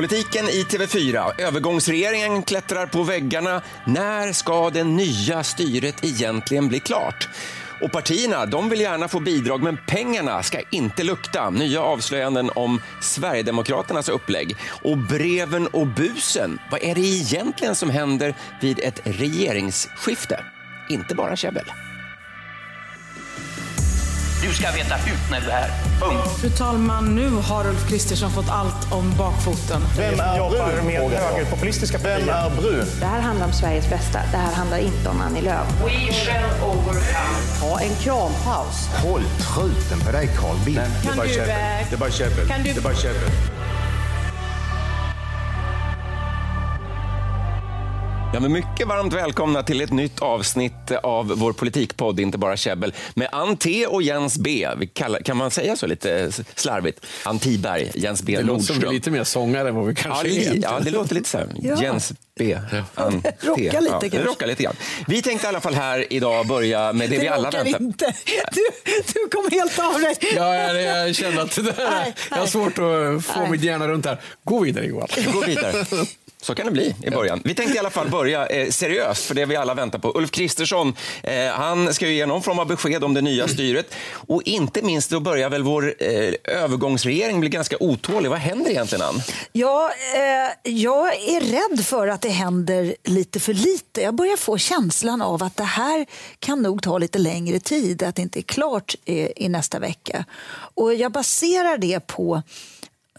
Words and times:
Politiken 0.00 0.48
i 0.48 0.62
TV4. 0.62 1.40
Övergångsregeringen 1.40 2.42
klättrar 2.42 2.86
på 2.86 3.02
väggarna. 3.02 3.62
När 3.84 4.32
ska 4.32 4.70
det 4.70 4.84
nya 4.84 5.44
styret 5.44 6.04
egentligen 6.04 6.68
bli 6.68 6.80
klart? 6.80 7.28
Och 7.82 7.92
partierna 7.92 8.46
de 8.46 8.68
vill 8.68 8.80
gärna 8.80 9.08
få 9.08 9.20
bidrag, 9.20 9.62
men 9.62 9.78
pengarna 9.86 10.42
ska 10.42 10.60
inte 10.70 11.04
lukta. 11.04 11.50
Nya 11.50 11.82
avslöjanden 11.82 12.50
om 12.54 12.80
Sverigedemokraternas 13.00 14.08
upplägg. 14.08 14.56
Och 14.82 14.98
breven 14.98 15.66
och 15.66 15.86
busen. 15.86 16.58
Vad 16.70 16.82
är 16.82 16.94
det 16.94 17.00
egentligen 17.00 17.74
som 17.74 17.90
händer 17.90 18.34
vid 18.60 18.78
ett 18.78 19.00
regeringsskifte? 19.04 20.44
Inte 20.88 21.14
bara 21.14 21.36
käbbel. 21.36 21.64
Du 24.42 24.54
ska 24.54 24.70
veta 24.70 24.94
ut 24.94 25.30
när 25.30 25.40
du 25.40 25.46
är 25.46 25.50
här. 25.50 25.70
Punkt. 26.00 26.40
Fru 26.40 26.50
talman, 26.50 27.14
nu 27.14 27.30
har 27.30 27.66
Ulf 27.66 27.88
Kristersson 27.88 28.30
fått 28.30 28.50
allt 28.50 28.92
om 28.92 29.14
bakfoten. 29.18 29.82
Vem 29.96 30.20
är 30.20 30.38
jobbar 30.38 30.50
brun? 30.50 30.86
med 30.86 31.00
Vem 32.02 32.28
är 32.28 32.50
brun? 32.60 32.86
Det 33.00 33.06
här 33.06 33.20
handlar 33.20 33.46
om 33.46 33.52
Sveriges 33.52 33.90
bästa. 33.90 34.20
Det 34.32 34.36
här 34.36 34.52
handlar 34.52 34.78
inte 34.78 35.08
om 35.08 35.20
Annie 35.20 35.42
Lööf. 35.42 35.66
We 35.84 36.12
shall 36.12 36.70
overcome. 36.70 37.00
Ha 37.60 37.80
en 37.80 37.94
krampaus. 37.94 38.88
Håll 39.02 39.22
truten 39.22 40.00
på 40.06 40.12
dig 40.12 40.30
Carl 40.38 40.56
Bildt. 40.64 40.80
Kan 40.80 40.92
Det 41.02 41.08
är 41.08 41.16
bara 41.16 41.28
käbbel. 41.28 42.48
Det 42.64 42.70
är 42.76 42.80
bara 42.82 42.94
käbbel. 42.94 43.30
Ja, 48.32 48.40
men 48.40 48.52
mycket 48.52 48.88
varmt 48.88 49.12
välkomna 49.12 49.62
till 49.62 49.80
ett 49.80 49.92
nytt 49.92 50.20
avsnitt 50.20 50.90
av 51.02 51.26
vår 51.26 51.52
politikpodd 51.52 52.20
Inte 52.20 52.38
bara 52.38 52.56
käbbel 52.56 52.94
med 53.14 53.28
Ann 53.32 53.56
T 53.56 53.86
och 53.86 54.02
Jens 54.02 54.38
B. 54.38 54.68
Vi 54.78 54.86
kallar, 54.86 55.20
kan 55.20 55.36
man 55.36 55.50
säga 55.50 55.76
så 55.76 55.86
lite 55.86 56.30
slarvigt? 56.54 57.06
Ann 57.24 57.38
Tiberg, 57.38 57.90
Jens 57.94 58.22
B 58.22 58.36
Det 58.36 58.42
låter 58.42 58.64
som 58.64 58.74
Nordström. 58.74 58.94
lite 58.94 59.10
mer 59.10 59.24
sångare 59.24 59.68
än 59.68 59.74
vad 59.74 59.86
vi 59.86 59.92
Ja, 59.92 60.02
kanske 60.02 60.28
är. 60.28 60.30
li, 60.30 60.60
ja, 60.62 60.80
det 60.84 60.90
låter 60.90 61.14
lite 61.14 61.28
så 61.28 61.38
här. 61.38 61.48
Ja. 61.62 61.82
Jens 61.82 62.12
B. 62.38 62.58
Ann 62.94 63.22
T. 63.22 63.30
Rocka 63.40 63.62
lite 63.62 63.76
ja, 63.92 64.00
kanske. 64.00 64.22
Rocka 64.22 64.46
lite 64.46 64.62
grann. 64.62 64.76
Vi 65.06 65.22
tänkte 65.22 65.46
i 65.46 65.48
alla 65.48 65.60
fall 65.60 65.74
här 65.74 66.12
idag 66.12 66.46
börja 66.46 66.92
med 66.92 67.10
det, 67.10 67.18
vi 67.18 67.28
alla 67.28 67.50
väntar 67.50 67.82
inte. 67.82 68.14
Du, 68.52 68.62
du 69.14 69.28
kom 69.28 69.48
helt 69.50 69.78
av 69.78 70.00
dig. 70.00 70.14
Ja, 70.36 70.54
jag, 70.54 71.06
jag 71.08 71.14
känner 71.16 71.42
att 71.42 71.56
det 71.56 71.62
där, 71.62 71.90
Nej, 71.90 72.14
jag 72.30 72.36
har 72.36 72.46
svårt 72.46 72.72
att 72.78 73.24
få 73.24 73.40
Nej. 73.40 73.50
mitt 73.50 73.62
hjärna 73.62 73.88
runt 73.88 74.06
här. 74.06 74.20
Gå 74.44 74.60
vidare 74.60 74.86
Johan. 74.86 75.08
Gå 75.32 75.40
vidare. 75.40 75.84
Så 76.42 76.54
kan 76.54 76.66
det 76.66 76.72
bli 76.72 76.94
i 77.02 77.10
början. 77.10 77.42
Vi 77.44 77.54
tänkte 77.54 77.76
i 77.76 77.78
alla 77.78 77.90
fall 77.90 78.10
börja 78.10 78.46
eh, 78.46 78.70
seriöst, 78.70 79.24
för 79.24 79.34
det 79.34 79.46
vi 79.46 79.56
alla 79.56 79.74
väntar 79.74 79.98
på. 79.98 80.12
Ulf 80.18 80.30
Kristersson, 80.30 80.94
eh, 81.22 81.46
han 81.46 81.94
ska 81.94 82.06
ju 82.06 82.14
ge 82.14 82.26
någon 82.26 82.42
form 82.42 82.58
av 82.58 82.66
besked 82.66 83.04
om 83.04 83.14
det 83.14 83.20
nya 83.20 83.48
styret. 83.48 83.94
Och 84.12 84.42
inte 84.42 84.82
minst, 84.82 85.10
då 85.10 85.20
börjar 85.20 85.50
väl 85.50 85.62
vår 85.62 85.94
eh, 85.98 86.34
övergångsregering 86.44 87.40
bli 87.40 87.48
ganska 87.48 87.76
otålig. 87.80 88.30
Vad 88.30 88.38
händer 88.38 88.70
egentligen, 88.70 89.04
Ann? 89.04 89.22
Ja, 89.52 89.90
eh, 90.14 90.72
jag 90.72 91.14
är 91.14 91.40
rädd 91.40 91.86
för 91.86 92.08
att 92.08 92.20
det 92.20 92.28
händer 92.28 92.94
lite 93.04 93.40
för 93.40 93.54
lite. 93.54 94.00
Jag 94.00 94.14
börjar 94.14 94.36
få 94.36 94.58
känslan 94.58 95.22
av 95.22 95.42
att 95.42 95.56
det 95.56 95.64
här 95.64 96.06
kan 96.38 96.62
nog 96.62 96.82
ta 96.82 96.98
lite 96.98 97.18
längre 97.18 97.60
tid, 97.60 98.02
att 98.02 98.16
det 98.16 98.22
inte 98.22 98.40
är 98.40 98.42
klart 98.42 98.94
eh, 99.04 99.28
i 99.36 99.48
nästa 99.48 99.78
vecka. 99.78 100.24
Och 100.74 100.94
jag 100.94 101.12
baserar 101.12 101.78
det 101.78 102.06
på 102.06 102.42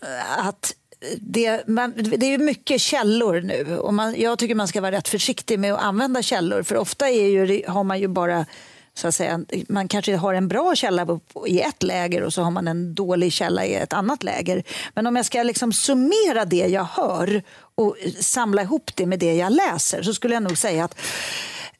eh, 0.02 0.48
att 0.48 0.74
det, 1.18 1.68
man, 1.68 1.94
det 1.96 2.34
är 2.34 2.38
mycket 2.38 2.82
källor 2.82 3.42
nu 3.42 3.78
och 3.78 3.94
man, 3.94 4.16
jag 4.18 4.40
tycker 4.40 4.56
man 4.56 4.68
ska 4.68 4.82
vara 4.82 4.92
rätt 4.92 5.08
försiktig 5.08 5.60
med 5.60 5.74
att 5.74 5.82
använda 5.82 6.22
källor 6.22 6.64
för 6.64 6.76
ofta 6.76 7.10
är 7.10 7.28
ju, 7.28 7.64
har 7.68 7.84
man 7.84 8.00
ju 8.00 8.08
bara 8.08 8.46
så 8.94 9.08
att 9.08 9.16
säga, 9.16 9.40
man 9.70 9.88
kanske 9.88 10.16
har 10.16 10.34
en 10.34 10.48
bra 10.48 10.76
källa 10.76 11.20
i 11.48 11.62
ett 11.62 11.84
läger 11.84 12.24
och 12.24 12.34
så 12.34 12.42
har 12.42 12.52
man 12.52 12.68
en 12.68 12.96
dålig 12.96 13.34
källa 13.34 13.66
i 13.66 13.74
ett 13.74 13.94
annat 13.94 14.24
läger. 14.24 14.64
Men 14.94 15.08
om 15.08 15.16
jag 15.16 15.26
ska 15.26 15.44
liksom 15.44 15.74
summera 15.74 16.46
det 16.46 16.68
jag 16.68 16.84
hör 16.84 17.44
och 17.76 17.96
samla 18.20 18.62
ihop 18.62 18.92
det 18.96 19.06
med 19.06 19.20
det 19.20 19.34
jag 19.34 19.52
läser 19.52 20.04
så 20.04 20.14
skulle 20.14 20.34
jag 20.34 20.44
nog 20.44 20.58
säga 20.58 20.84
att 20.84 20.96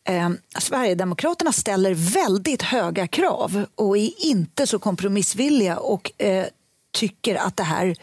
Eh, 0.04 0.30
Sverigedemokraterna 0.60 1.52
ställer 1.52 1.94
väldigt 1.94 2.62
höga 2.62 3.08
krav 3.08 3.66
och 3.76 3.98
är 3.98 4.26
inte 4.26 4.68
så 4.68 4.80
kompromissvilliga 4.80 5.78
och 5.78 6.22
eh, 6.22 6.46
tycker 6.94 7.36
att 7.36 7.58
det 7.58 7.64
här 7.64 7.96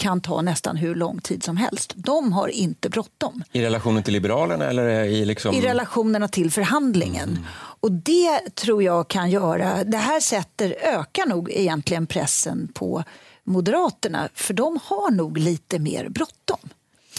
kan 0.00 0.20
ta 0.20 0.42
nästan 0.42 0.76
hur 0.76 0.94
lång 0.94 1.20
tid 1.20 1.42
som 1.42 1.56
helst. 1.56 1.92
De 1.96 2.32
har 2.32 2.48
inte 2.48 2.88
bråttom 2.88 3.42
I 3.52 3.62
relationen 3.62 4.02
till 4.02 4.12
Liberalerna 4.12 4.64
eller 4.64 5.04
i 5.04 5.24
liksom... 5.24 5.54
i 5.54 5.60
relationerna 5.60 6.28
till 6.28 6.50
förhandlingen. 6.50 7.46
Och 7.80 7.92
det 7.92 8.54
tror 8.54 8.82
jag 8.82 9.08
kan 9.08 9.30
göra... 9.30 9.84
Det 9.84 9.96
här 9.96 10.20
sätter, 10.20 10.76
ökar 10.82 11.26
nog 11.26 11.50
egentligen 11.50 12.06
pressen 12.06 12.68
på 12.74 13.04
Moderaterna 13.44 14.28
för 14.34 14.54
de 14.54 14.78
har 14.84 15.10
nog 15.10 15.38
lite 15.38 15.78
mer 15.78 16.08
bråttom. 16.08 16.58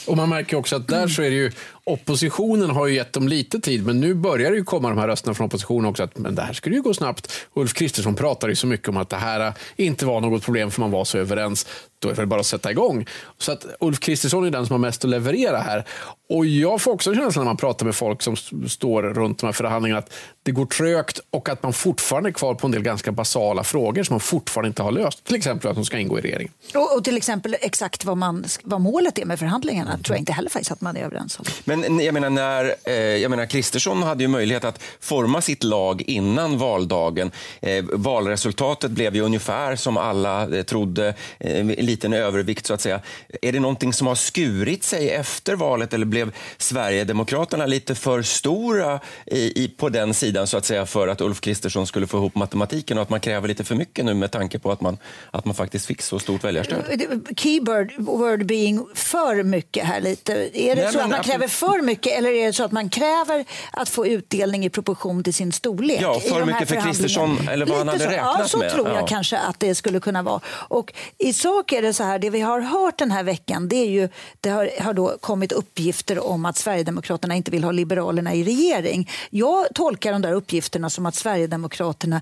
Och 0.07 0.17
man 0.17 0.29
märker 0.29 0.57
också 0.57 0.75
att 0.75 0.87
där 0.87 1.07
så 1.07 1.21
är 1.21 1.29
det 1.29 1.35
ju, 1.35 1.51
oppositionen 1.83 2.69
har 2.69 2.87
ju 2.87 2.95
gett 2.95 3.13
dem 3.13 3.27
lite 3.27 3.59
tid, 3.59 3.85
men 3.85 3.99
nu 3.99 4.13
börjar 4.13 4.51
det 4.51 4.57
ju 4.57 4.63
komma 4.63 4.89
de 4.89 4.97
här 4.97 5.07
rösterna 5.07 5.33
från 5.33 5.45
oppositionen 5.45 5.85
också 5.85 6.03
att 6.03 6.17
men 6.17 6.35
det 6.35 6.41
här 6.41 6.53
skulle 6.53 6.75
ju 6.75 6.81
gå 6.81 6.93
snabbt. 6.93 7.31
Ulf 7.53 7.73
Kristersson 7.73 8.15
pratar 8.15 8.47
ju 8.49 8.55
så 8.55 8.67
mycket 8.67 8.87
om 8.87 8.97
att 8.97 9.09
det 9.09 9.15
här 9.15 9.53
inte 9.75 10.05
var 10.05 10.21
något 10.21 10.43
problem 10.43 10.71
för 10.71 10.81
man 10.81 10.91
var 10.91 11.05
så 11.05 11.17
överens. 11.17 11.67
Då 11.99 12.09
är 12.09 12.15
det 12.15 12.25
bara 12.25 12.39
att 12.39 12.45
sätta 12.45 12.71
igång. 12.71 13.05
Så 13.37 13.51
att 13.51 13.65
Ulf 13.79 13.99
Kristersson 13.99 14.45
är 14.45 14.51
den 14.51 14.65
som 14.65 14.73
har 14.73 14.79
mest 14.79 15.03
att 15.03 15.09
leverera 15.09 15.57
här. 15.57 15.85
Och 16.29 16.45
jag 16.45 16.81
får 16.81 16.91
också 16.91 17.09
en 17.09 17.15
känsla 17.15 17.41
när 17.41 17.45
man 17.45 17.57
pratar 17.57 17.85
med 17.85 17.95
folk 17.95 18.21
som 18.21 18.35
står 18.69 19.03
runt 19.03 19.39
de 19.39 19.45
här 19.45 19.53
förhandlingarna 19.53 19.99
att 19.99 20.13
det 20.43 20.51
går 20.51 20.65
trögt 20.65 21.19
och 21.29 21.49
att 21.49 21.63
man 21.63 21.73
fortfarande 21.73 22.29
är 22.29 22.33
kvar 22.33 22.55
på 22.55 22.67
en 22.67 22.71
del 22.71 22.83
ganska 22.83 23.11
basala 23.11 23.63
frågor 23.63 24.03
som 24.03 24.13
man 24.13 24.19
fortfarande 24.19 24.67
inte 24.67 24.83
har 24.83 24.91
löst. 24.91 25.23
Till 25.23 25.35
exempel 25.35 25.69
att 25.69 25.75
de 25.75 25.85
ska 25.85 25.97
ingå 25.97 26.19
i 26.19 26.21
regeringen. 26.21 26.53
Och, 26.73 26.97
och 26.97 27.03
till 27.03 27.17
exempel 27.17 27.55
exakt 27.61 28.05
vad, 28.05 28.17
man, 28.17 28.45
vad 28.63 28.81
målet 28.81 29.17
är 29.17 29.25
med 29.25 29.39
förhandlingarna 29.39 29.97
tror 29.97 30.15
jag 30.15 30.19
inte 30.21 30.33
heller 30.33 30.49
faktiskt 30.49 30.71
att 30.71 30.81
man 30.81 30.97
är 30.97 31.03
överens 31.03 31.39
om. 31.39 31.45
Men 31.63 31.70
jag 31.79 32.13
menar, 32.13 32.29
när, 32.29 32.75
eh, 32.83 32.93
jag 32.95 33.29
menar, 33.29 33.45
Kristersson 33.45 34.03
hade 34.03 34.23
ju 34.23 34.27
möjlighet 34.27 34.63
att 34.63 34.83
forma 34.99 35.41
sitt 35.41 35.63
lag 35.63 36.01
innan 36.01 36.57
valdagen. 36.57 37.31
Eh, 37.61 37.85
valresultatet 37.93 38.91
blev 38.91 39.15
ju 39.15 39.21
ungefär 39.21 39.75
som 39.75 39.97
alla 39.97 40.57
eh, 40.57 40.63
trodde, 40.63 41.13
en 41.39 41.67
liten 41.67 42.13
övervikt 42.13 42.65
så 42.65 42.73
att 42.73 42.81
säga. 42.81 42.99
Är 43.41 43.51
det 43.51 43.59
någonting 43.59 43.93
som 43.93 44.07
har 44.07 44.15
skurit 44.15 44.83
sig 44.83 45.09
efter 45.09 45.55
valet 45.55 45.93
eller 45.93 46.05
blev 46.05 46.31
Sverigedemokraterna 46.57 47.65
lite 47.65 47.95
för 47.95 48.21
stora 48.21 48.99
i, 49.25 49.63
i, 49.63 49.67
på 49.77 49.89
den 49.89 50.13
sidan 50.13 50.47
så 50.47 50.57
att 50.57 50.65
säga 50.65 50.85
för 50.85 51.07
att 51.07 51.21
Ulf 51.21 51.41
Kristersson 51.41 51.87
skulle 51.87 52.07
få 52.07 52.17
ihop 52.17 52.35
matematiken 52.35 52.97
och 52.97 53.01
att 53.01 53.09
man 53.09 53.19
kräver 53.19 53.47
lite 53.47 53.63
för 53.63 53.75
mycket 53.75 54.05
nu 54.05 54.13
med 54.13 54.31
tanke 54.31 54.59
på 54.59 54.71
att 54.71 54.81
man, 54.81 54.97
att 55.31 55.45
man 55.45 55.55
faktiskt 55.55 55.85
fick 55.85 56.01
så 56.01 56.19
stort 56.19 56.43
väljarstöd? 56.43 57.01
Keyword 57.37 57.93
word 57.97 58.45
being 58.45 58.87
för 58.93 59.43
mycket 59.43 59.85
här 59.85 60.01
lite. 60.01 60.33
Är 60.33 60.75
det 60.75 60.81
Nej, 60.81 60.91
så 60.91 60.97
men 60.97 61.05
att 61.05 61.11
man 61.11 61.23
kräver 61.23 61.47
för 61.61 61.81
mycket 61.81 62.17
eller 62.17 62.29
är 62.31 62.45
det 62.45 62.53
så 62.53 62.63
att 62.63 62.71
man 62.71 62.89
kräver 62.89 63.45
att 63.71 63.89
få 63.89 64.07
utdelning 64.07 64.65
i 64.65 64.69
proportion 64.69 65.23
till 65.23 65.33
sin 65.33 65.51
storlek? 65.51 66.01
Ja, 66.01 66.19
för 66.19 66.45
mycket 66.45 66.67
för? 66.69 66.75
Kristersson, 66.81 67.47
eller 67.51 67.65
vad 67.65 67.77
han 67.77 67.87
Lite 67.87 67.91
hade 67.91 68.03
så. 68.03 68.09
räknat 68.09 68.35
ja, 68.39 68.47
så 68.47 68.57
med. 68.57 68.71
tror 68.71 68.87
jag 68.87 68.97
Ja. 69.01 69.07
kanske 69.07 69.37
att 69.37 69.59
det 69.59 69.75
skulle 69.75 69.99
kunna 69.99 70.23
vara. 70.23 70.39
Och 70.47 70.93
I 71.17 71.33
sak 71.33 71.71
är 71.73 71.81
det 71.81 71.93
så 71.93 72.03
här, 72.03 72.19
det 72.19 72.29
vi 72.29 72.41
har 72.41 72.59
hört 72.61 72.97
den 72.97 73.11
här 73.11 73.23
veckan 73.23 73.67
det 73.67 73.75
är 73.75 73.89
ju, 73.89 74.09
det 74.41 74.49
har, 74.49 74.69
har 74.81 74.93
då 74.93 75.17
kommit 75.21 75.51
uppgifter 75.51 76.27
om 76.27 76.45
att 76.45 76.57
Sverigedemokraterna 76.57 77.35
inte 77.35 77.51
vill 77.51 77.63
ha 77.63 77.71
Liberalerna 77.71 78.33
i 78.33 78.43
regering. 78.43 79.09
Jag 79.29 79.67
tolkar 79.73 80.11
de 80.11 80.21
där 80.21 80.33
uppgifterna 80.33 80.89
som 80.89 81.05
att 81.05 81.15
Sverigedemokraterna 81.15 82.21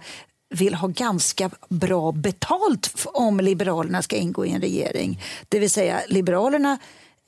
vill 0.56 0.74
ha 0.76 0.88
ganska 0.88 1.50
bra 1.70 2.12
betalt 2.12 2.92
om 3.06 3.40
Liberalerna 3.40 4.02
ska 4.02 4.16
ingå 4.16 4.46
i 4.46 4.52
en 4.52 4.62
regering. 4.62 5.22
Det 5.50 5.60
vill 5.60 5.70
säga, 5.70 6.02
Liberalerna 6.08 6.78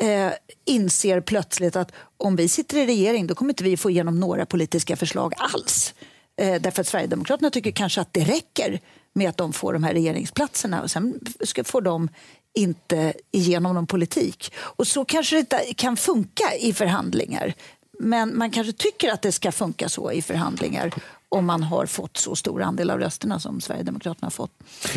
eh, 0.02 0.32
inser 0.66 1.22
plötsligt 1.22 1.76
att 1.76 1.92
om 2.18 2.36
vi 2.36 2.48
sitter 2.48 2.78
i 2.78 2.86
regering 2.86 3.28
då 3.28 3.36
kommer 3.36 3.52
inte 3.52 3.64
vi 3.64 3.78
få 3.78 3.90
igenom 3.90 4.20
några 4.20 4.46
politiska 4.46 4.96
förslag 4.96 5.34
alls. 5.38 5.94
Eh, 6.42 6.62
därför 6.62 6.82
att 6.82 6.88
Sverigedemokraterna 6.88 7.50
tycker 7.50 7.72
kanske 7.72 8.02
att 8.02 8.14
det 8.14 8.24
räcker 8.24 8.80
med 9.14 9.30
att 9.30 9.38
de 9.38 9.54
får 9.54 9.74
de 9.74 9.84
här 9.84 9.94
regeringsplatserna 9.94 10.82
och 10.82 10.92
sen 10.92 11.20
ska, 11.44 11.64
får 11.64 11.82
de 11.82 12.10
inte 12.54 13.14
igenom 13.32 13.76
någon 13.76 13.88
politik. 13.88 14.54
Och 14.58 14.88
så 14.88 15.06
kanske 15.06 15.36
det 15.36 15.40
inte 15.40 15.74
kan 15.74 15.98
funka 15.98 16.56
i 16.60 16.74
förhandlingar. 16.74 17.54
Men 18.00 18.38
man 18.38 18.52
kanske 18.52 18.74
tycker 18.74 19.12
att 19.12 19.22
det 19.22 19.32
ska 19.32 19.52
funka 19.52 19.90
så 19.90 20.12
i 20.12 20.22
förhandlingar 20.22 20.92
om 21.32 21.46
man 21.46 21.64
har 21.64 21.86
fått 21.86 22.18
så 22.18 22.36
stor 22.36 22.62
andel 22.62 22.90
av 22.90 23.00
rösterna 23.00 23.40
som 23.40 23.62
Sverigedemokraterna 23.62 24.26
har 24.26 24.32
fått. 24.32 24.52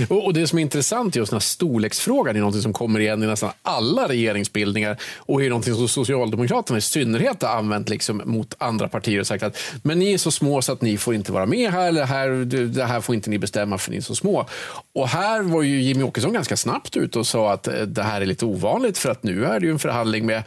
Och, 0.08 0.34
Det 0.34 0.46
som 0.46 0.58
är 0.58 0.62
intressant 0.62 1.16
just 1.16 1.30
den 1.30 1.36
här 1.36 1.40
storleksfrågan 1.40 2.36
är 2.36 2.40
något 2.40 2.62
som 2.62 2.72
kommer 2.72 3.00
igen 3.00 3.22
i 3.22 3.26
nästan 3.26 3.50
alla 3.62 4.08
regeringsbildningar 4.08 4.96
och 5.18 5.42
är 5.42 5.50
något 5.50 5.64
som 5.64 5.88
Socialdemokraterna 5.88 6.78
i 6.78 6.80
synnerhet 6.80 7.42
har 7.42 7.48
använt 7.48 7.88
liksom 7.88 8.22
mot 8.24 8.54
andra 8.58 8.88
partier 8.88 9.20
och 9.20 9.26
sagt 9.26 9.42
att 9.42 9.58
men 9.82 9.98
ni 9.98 10.12
är 10.12 10.18
så 10.18 10.30
små 10.30 10.62
så 10.62 10.72
att 10.72 10.82
ni 10.82 10.98
får 10.98 11.14
inte 11.14 11.32
vara 11.32 11.46
med 11.46 11.70
här, 11.70 11.88
eller 11.88 12.04
här, 12.04 12.28
det 12.66 12.84
här 12.84 13.00
får 13.00 13.14
inte 13.14 13.30
ni 13.30 13.38
bestämma 13.38 13.78
för 13.78 13.90
ni 13.90 13.96
är 13.96 14.00
så 14.00 14.14
små. 14.14 14.46
Och 14.92 15.08
här 15.08 15.42
var 15.42 15.62
ju 15.62 15.82
Jimmy 15.82 16.02
Åkesson 16.02 16.32
ganska 16.32 16.56
snabbt 16.56 16.96
ute 16.96 17.18
och 17.18 17.26
sa 17.26 17.52
att 17.52 17.68
eh, 17.68 17.74
det 17.74 18.02
här 18.02 18.20
är 18.20 18.26
lite 18.26 18.44
ovanligt 18.46 18.98
för 18.98 19.10
att 19.10 19.22
nu 19.22 19.44
är 19.44 19.60
det 19.60 19.66
ju 19.66 19.72
en 19.72 19.78
förhandling 19.78 20.26
med 20.26 20.42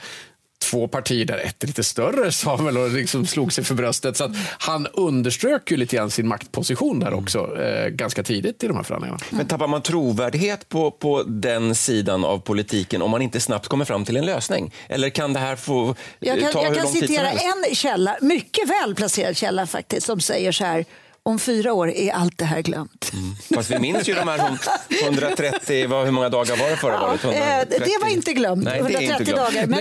två 0.71 0.87
partier 0.87 1.25
där 1.25 1.37
ett 1.37 1.63
är 1.63 1.67
lite 1.67 1.83
större 1.83 2.31
sa 2.37 2.55
väl 2.55 2.77
och 2.77 2.89
liksom 2.89 3.25
slog 3.25 3.53
sig 3.53 3.63
för 3.63 3.75
bröstet. 3.75 4.17
Så 4.17 4.23
att 4.23 4.31
han 4.59 4.87
underströk 4.87 5.71
ju 5.71 5.77
lite 5.77 5.95
grann 5.95 6.11
sin 6.11 6.27
maktposition 6.27 6.99
där 6.99 7.13
också 7.13 7.61
eh, 7.61 7.87
ganska 7.89 8.23
tidigt 8.23 8.63
i 8.63 8.67
de 8.67 8.75
här 8.75 8.83
förhandlingarna. 8.83 9.19
Men 9.29 9.47
tappar 9.47 9.67
man 9.67 9.81
trovärdighet 9.81 10.69
på, 10.69 10.91
på 10.91 11.23
den 11.23 11.75
sidan 11.75 12.25
av 12.25 12.39
politiken 12.39 13.01
om 13.01 13.11
man 13.11 13.21
inte 13.21 13.39
snabbt 13.39 13.67
kommer 13.67 13.85
fram 13.85 14.05
till 14.05 14.17
en 14.17 14.25
lösning? 14.25 14.73
Eller 14.89 15.09
kan 15.09 15.33
det 15.33 15.39
här 15.39 15.55
få 15.55 15.95
Jag 16.19 16.39
kan, 16.39 16.51
ta 16.51 16.63
jag 16.63 16.69
hur 16.69 16.75
kan 16.75 16.83
lång 16.83 16.93
tid 16.93 17.01
som 17.01 17.07
citera 17.07 17.27
helst? 17.27 17.45
en 17.69 17.75
källa, 17.75 18.17
mycket 18.21 18.69
väl 18.69 18.95
placerad 18.95 19.37
källa 19.37 19.67
faktiskt, 19.67 20.07
som 20.07 20.19
säger 20.19 20.51
så 20.51 20.65
här. 20.65 20.85
Om 21.27 21.39
fyra 21.39 21.73
år 21.73 21.89
är 21.89 22.11
allt 22.11 22.37
det 22.37 22.45
här 22.45 22.61
glömt. 22.61 23.11
Fast 23.55 23.71
vi 23.71 23.79
minns 23.79 24.09
ju 24.09 24.13
de 24.13 24.27
här 24.27 24.39
hon- 24.39 24.57
130, 25.03 25.87
vad, 25.87 26.05
hur 26.05 26.11
många 26.11 26.29
dagar 26.29 26.57
var 26.57 26.69
det 26.69 26.75
förra 26.77 26.99
valet? 26.99 27.23
Eh, 27.23 27.29
130. 27.29 27.79
Det 27.85 27.97
var 28.05 28.09
inte 28.09 28.33
glömt, 28.33 28.63
Nej, 28.63 28.81
det 28.87 28.93
är 28.95 29.01
inte 29.01 29.13
130 29.13 29.33
glömt. 29.33 29.53
dagar. 29.53 29.67
Men 29.67 29.79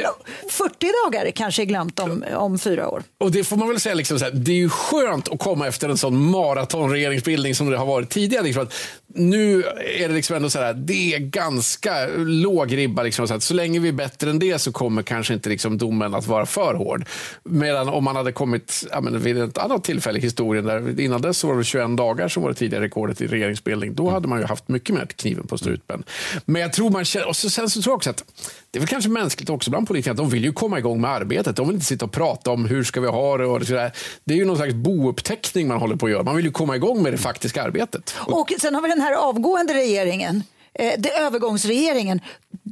40 0.50 0.87
dagar 1.04 1.31
kanske 1.31 1.62
är 1.62 1.66
glömt 1.66 2.00
om, 2.00 2.25
om 2.34 2.58
fyra 2.58 2.88
år. 2.88 3.02
Och 3.20 3.31
det 3.31 3.44
får 3.44 3.56
man 3.56 3.69
väl 3.69 3.81
säga, 3.81 3.94
liksom 3.94 4.19
så 4.19 4.25
här, 4.25 4.32
det 4.32 4.52
är 4.52 4.56
ju 4.56 4.69
skönt 4.69 5.28
att 5.32 5.38
komma 5.38 5.66
efter 5.69 5.88
en 5.88 5.98
sån 5.98 6.31
maratonregeringsbildning 6.31 7.54
som 7.54 7.70
det 7.70 7.76
har 7.76 7.87
varit 7.87 8.10
tidigare. 8.10 8.44
Liksom 8.44 8.62
att 8.62 8.75
nu 9.14 9.62
är 9.99 10.08
det 10.08 10.14
liksom 10.14 10.37
ändå 10.37 10.50
så 10.50 10.58
här, 10.58 10.75
det 10.75 11.14
är 11.14 11.19
ganska 11.19 12.06
låg 12.16 12.76
ribba. 12.76 13.02
Liksom, 13.02 13.28
så, 13.28 13.34
att 13.34 13.42
så 13.42 13.54
länge 13.54 13.78
vi 13.81 13.88
är 13.88 13.92
bättre 13.92 14.31
än 14.31 14.38
det 14.38 14.58
så 14.58 14.72
kommer 14.72 15.02
kanske 15.02 15.34
inte 15.34 15.49
liksom 15.49 15.78
domen 15.78 16.14
att 16.14 16.26
vara 16.26 16.46
för 16.46 16.75
hård. 16.75 17.04
Medan 17.44 17.88
om 17.88 18.04
man 18.04 18.16
hade 18.16 18.32
kommit 18.32 18.84
ja, 18.90 19.00
men 19.00 19.19
vid 19.22 19.38
ett 19.38 19.58
annat 19.58 19.84
tillfälle 19.84 20.19
i 20.19 20.22
historien, 20.22 20.64
där 20.64 21.00
innan 21.00 21.22
dess 21.22 21.35
så 21.36 21.48
var 21.48 21.56
det 21.56 21.64
21 21.64 21.96
dagar 21.96 22.28
som 22.28 22.42
var 22.42 22.50
det 22.50 22.56
tidigare 22.56 22.84
rekordet 22.84 23.20
i 23.20 23.26
regeringsbildning, 23.26 23.94
då 23.94 24.10
hade 24.10 24.28
man 24.28 24.40
ju 24.40 24.44
haft 24.44 24.68
mycket 24.68 24.94
mer 24.94 25.06
kniven 25.06 25.46
på 25.46 25.58
strupen. 25.58 26.04
Men 26.44 26.62
jag 26.62 26.72
tror 26.72 26.90
man 26.90 27.04
känner, 27.04 27.28
och 27.28 27.36
så, 27.36 27.50
sen 27.50 27.70
så 27.70 27.82
tror 27.82 27.92
jag 27.92 27.96
också 27.96 28.10
att 28.10 28.24
det 28.70 28.78
är 28.78 28.80
väl 28.80 28.88
kanske 28.88 29.10
mänskligt 29.10 29.50
också 29.50 29.70
bland 29.70 29.86
politiker 29.86 30.10
att 30.10 30.16
de 30.16 30.30
vill 30.30 30.44
ju 30.44 30.52
komma 30.52 30.78
igång 30.78 31.00
med 31.00 31.10
arbetet. 31.10 31.56
De 31.56 31.66
vill 31.66 31.74
inte 31.74 31.86
sitta 31.86 32.04
och 32.04 32.12
prata 32.12 32.50
om 32.50 32.64
hur 32.64 32.84
ska 32.84 33.00
vi 33.00 33.08
ha 33.08 33.36
det 33.36 33.46
och 33.46 33.66
sådär. 33.66 33.92
Det 34.24 34.34
är 34.34 34.38
ju 34.38 34.44
någon 34.44 34.56
slags 34.56 34.74
bouppteckning 34.74 35.68
man 35.68 35.78
håller 35.78 35.96
på 35.96 36.06
att 36.06 36.12
göra. 36.12 36.22
Man 36.22 36.36
vill 36.36 36.44
ju 36.44 36.50
komma 36.50 36.76
igång 36.76 37.02
med 37.02 37.12
det 37.12 37.18
faktiska 37.18 37.62
arbetet. 37.62 38.14
Och 38.26 38.52
sen 38.60 38.74
har 38.74 38.82
vi 38.82 38.88
den 38.88 39.00
här 39.00 39.14
avgående 39.14 39.74
regeringen, 39.74 40.42
det 40.99 41.11
övergångsregeringen. 41.19 42.20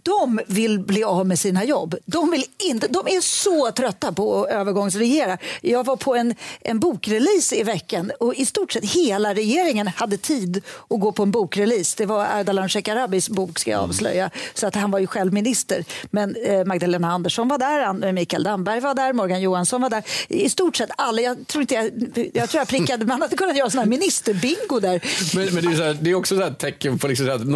De 0.03 0.41
vill 0.47 0.81
bli 0.81 1.05
av 1.05 1.27
med 1.27 1.39
sina 1.39 1.65
jobb. 1.65 1.95
De, 2.07 2.31
vill 2.31 2.45
inte, 2.59 2.89
de 2.89 3.07
är 3.07 3.21
så 3.21 3.71
trötta 3.71 4.13
på 4.13 4.45
att 4.45 4.51
övergångsregera. 4.51 5.39
Jag 5.63 5.85
var 5.85 5.97
på 5.97 6.15
en, 6.15 6.35
en 6.61 6.81
bokrelease 6.81 7.57
i 7.57 7.63
veckan 7.63 8.13
och 8.21 8.35
i 8.35 8.47
stort 8.47 8.73
sett 8.73 8.85
hela 8.85 9.35
regeringen 9.35 9.89
hade 9.89 10.17
tid 10.17 10.63
att 10.91 11.01
gå 11.01 11.13
på 11.13 11.23
en 11.23 11.31
bokrelease. 11.31 11.95
Det 11.99 12.07
var 12.07 12.25
Ardalan 12.27 12.69
Shekarabis 12.69 13.29
bok 13.29 13.59
ska 13.59 13.71
jag 13.71 13.81
avslöja, 13.81 14.31
så 14.55 14.67
att 14.67 14.75
han 14.75 14.91
var 14.91 14.99
ju 14.99 15.07
själv 15.07 15.33
minister. 15.33 15.85
Men 16.11 16.37
eh, 16.37 16.65
Magdalena 16.65 17.13
Andersson 17.13 17.49
var 17.49 17.59
där, 17.59 17.81
An- 17.81 18.15
Mikael 18.15 18.43
Damberg 18.43 18.81
var 18.81 18.95
där, 18.95 19.13
Morgan 19.13 19.41
Johansson 19.41 19.83
var 19.83 19.91
där. 19.91 20.03
I 20.29 20.49
stort 20.49 20.77
sett 20.77 20.91
alla. 20.97 21.23
Jag 21.23 21.47
tror, 21.47 21.63
inte 21.63 21.75
jag, 21.75 21.85
jag, 22.33 22.51
tror 22.51 22.61
jag 22.61 22.69
prickade, 22.69 23.07
man 23.07 23.23
hade 23.23 23.37
kunnat 23.37 23.57
göra 23.57 23.71
sån 23.71 23.79
här 23.79 23.87
ministerbingo 23.87 24.81
där. 24.81 25.01
Men, 25.35 25.55
men 25.55 25.65
det, 25.65 25.83
är 25.83 25.85
här, 25.87 25.99
det 26.01 26.11
är 26.11 26.15
också 26.15 26.37
så 26.37 26.43
ett 26.43 26.59
tecken 26.59 26.99
på 26.99 27.09
liksom 27.09 27.27
så 27.27 27.33
här 27.33 27.39
att 27.39 27.47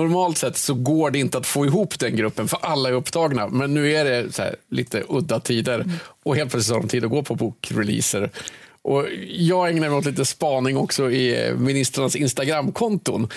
normalt 0.42 0.56
sett 0.56 0.56
så 0.56 0.74
går 0.74 1.10
det 1.10 1.18
inte 1.18 1.38
att 1.38 1.46
få 1.46 1.66
ihop 1.66 1.98
den 1.98 2.16
gruppen 2.16 2.48
för 2.48 2.58
alla 2.62 2.88
är 2.88 2.92
upptagna. 2.92 3.48
Men 3.48 3.74
nu 3.74 3.92
är 3.92 4.04
det 4.04 4.38
här 4.38 4.56
lite 4.70 5.02
udda 5.08 5.40
tider 5.40 5.84
och 6.24 6.36
helt 6.36 6.50
plötsligt 6.50 6.74
har 6.74 6.80
de 6.80 6.88
tid 6.88 7.04
att 7.04 7.10
gå 7.10 7.22
på 7.22 7.34
bokreleaser. 7.34 8.30
Och 8.82 9.06
jag 9.28 9.68
ägnar 9.70 9.88
mig 9.88 9.98
åt 9.98 10.06
lite 10.06 10.24
spaning 10.24 10.76
också 10.76 11.10
i 11.10 11.54
ministrarnas 11.58 12.16
Instagramkonton. 12.16 13.28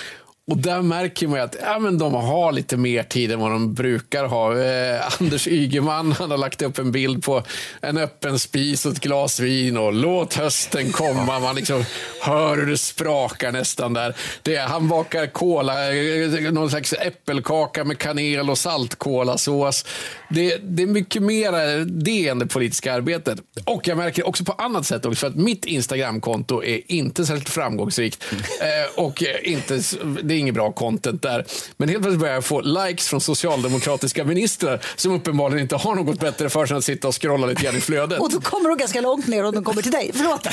Och 0.52 0.58
där 0.58 0.82
märker 0.82 1.28
man 1.28 1.38
ju 1.38 1.44
att 1.44 1.56
ja, 1.62 1.80
men 1.80 1.98
de 1.98 2.14
har 2.14 2.52
lite 2.52 2.78
mer 2.78 3.04
tid 3.04 3.32
än 3.32 3.40
vad 3.40 3.52
de 3.52 3.74
brukar 3.74 4.26
ha. 4.26 4.60
Eh, 4.60 5.22
Anders 5.22 5.48
Ygeman 5.48 6.12
han 6.20 6.32
har 6.32 6.38
lagt 6.38 6.62
upp 6.62 6.78
en 6.78 6.92
bild 6.92 7.24
på 7.24 7.44
en 7.82 7.98
öppen 7.98 8.40
spis 8.40 8.86
och 8.86 8.92
ett 8.92 9.00
glas 9.00 9.40
vin 9.40 9.78
och 9.78 9.94
låt 9.94 10.34
hösten 10.34 10.92
komma. 10.92 11.40
Man 11.40 11.56
liksom 11.56 11.84
hör 12.22 12.58
hur 12.58 12.66
det 12.66 12.78
sprakar 12.78 13.52
nästan 13.52 13.94
där. 13.94 14.16
Det, 14.42 14.58
han 14.58 14.88
bakar 14.88 15.28
kola, 15.28 15.94
eh, 15.94 16.52
någon 16.52 16.70
slags 16.70 16.94
äppelkaka 16.94 17.84
med 17.84 17.98
kanel 17.98 18.50
och 18.50 18.58
saltkolasås. 18.58 19.86
Det, 20.34 20.58
det 20.64 20.84
är 20.84 20.88
mycket 20.88 21.22
mer 21.24 21.86
det 21.86 22.28
än 22.28 22.40
det 22.40 22.46
politiska 22.48 22.94
arbetet. 22.94 23.40
Och 23.66 23.88
jag 23.88 23.98
märker 23.98 24.28
också 24.28 24.44
på 24.44 24.52
annat 24.52 24.86
sätt 24.86 25.06
också, 25.06 25.20
för 25.20 25.28
att 25.28 25.36
mitt 25.36 25.66
Instagramkonto 25.66 26.64
är 26.64 26.82
inte 26.92 27.26
särskilt 27.26 27.50
framgångsrikt. 27.50 28.24
Eh, 28.62 29.00
och 29.04 29.24
inte, 29.44 29.82
det 30.24 30.34
är 30.34 30.38
inget 30.38 30.54
bra 30.54 30.72
content 30.72 31.22
där. 31.22 31.46
Men 31.78 31.90
helt 31.90 32.02
plötsligt 32.02 32.20
börjar 32.20 32.34
jag 32.34 32.46
få 32.46 32.62
likes 32.62 33.08
från 33.08 33.22
socialdemokratiska 33.22 34.24
ministrar 34.26 34.80
som 34.96 35.12
uppenbarligen 35.12 35.62
inte 35.62 35.76
har 35.76 35.96
något 35.96 36.20
bättre 36.20 36.50
för 36.50 36.66
sig 36.66 36.74
än 36.74 36.78
att 36.78 36.84
sitta 36.84 37.08
och 37.08 37.22
scrolla 37.22 37.48
lite 37.48 37.64
grann 37.64 37.78
i 37.78 37.82
flödet. 37.82 38.20
Och 38.20 38.32
då 38.32 38.42
kommer 38.42 38.70
de 38.70 38.78
ganska 38.78 39.02
långt 39.02 39.28
ner 39.28 39.46
och 39.46 39.54
de 39.54 39.64
kommer 39.64 39.82
till 39.82 39.92
dig. 39.92 40.12
Förlåt. 40.14 40.48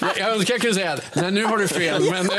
Jag- 0.00 0.18
Jag 0.18 0.28
önskar 0.36 0.54
jag 0.54 0.60
kunde 0.60 0.74
säga 0.74 0.92
att 0.92 1.02
nej, 1.14 1.30
nu 1.30 1.44
har 1.44 1.58
du 1.58 1.68
fel, 1.68 2.02
men 2.10 2.30
eh, 2.30 2.36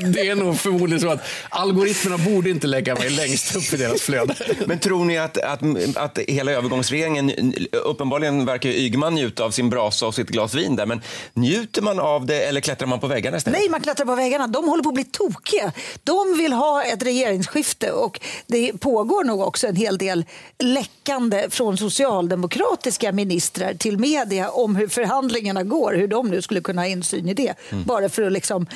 det 0.10 0.28
är 0.28 0.34
nog 0.34 0.58
förmodligen 0.60 1.00
så 1.00 1.08
att 1.08 1.20
algoritmerna 1.48 2.18
borde 2.18 2.50
inte 2.50 2.66
lägga 2.66 2.94
mig 2.94 3.10
längst 3.10 3.56
upp 3.56 3.72
i 3.72 3.76
deras 3.76 4.02
flöde. 4.02 4.34
Men 4.66 4.78
tror 4.78 5.04
ni 5.04 5.18
att, 5.18 5.38
att, 5.38 5.55
att 5.94 6.18
hela 6.18 6.52
övergångsregeringen, 6.52 7.54
uppenbarligen 7.72 8.46
verkar 8.46 8.68
Ygeman 8.68 9.14
njuta 9.14 9.44
av 9.44 9.50
sin 9.50 9.70
brasa 9.70 10.06
och 10.06 10.14
sitt 10.14 10.28
glas 10.28 10.54
vin 10.54 10.76
där, 10.76 10.86
men 10.86 11.00
njuter 11.34 11.82
man 11.82 12.00
av 12.00 12.26
det 12.26 12.44
eller 12.44 12.60
klättrar 12.60 12.88
man 12.88 13.00
på 13.00 13.06
väggarna 13.06 13.36
istället? 13.36 13.60
Nej, 13.60 13.70
man 13.70 13.80
klättrar 13.80 14.06
på 14.06 14.14
väggarna. 14.14 14.46
De 14.46 14.68
håller 14.68 14.82
på 14.82 14.88
att 14.88 14.94
bli 14.94 15.04
tokiga. 15.04 15.72
De 16.04 16.38
vill 16.38 16.52
ha 16.52 16.82
ett 16.82 17.02
regeringsskifte 17.02 17.92
och 17.92 18.20
det 18.46 18.72
pågår 18.80 19.24
nog 19.24 19.40
också 19.40 19.66
en 19.66 19.76
hel 19.76 19.98
del 19.98 20.24
läckande 20.58 21.46
från 21.50 21.76
socialdemokratiska 21.76 23.12
ministrar 23.12 23.74
till 23.74 23.98
media 23.98 24.50
om 24.50 24.76
hur 24.76 24.88
förhandlingarna 24.88 25.62
går, 25.62 25.94
hur 25.94 26.08
de 26.08 26.28
nu 26.28 26.42
skulle 26.42 26.60
kunna 26.60 26.82
ha 26.82 26.86
insyn 26.86 27.28
i 27.28 27.34
det. 27.34 27.54
Bara 27.70 28.08
för 28.08 28.22
att 28.22 28.32
liksom 28.32 28.66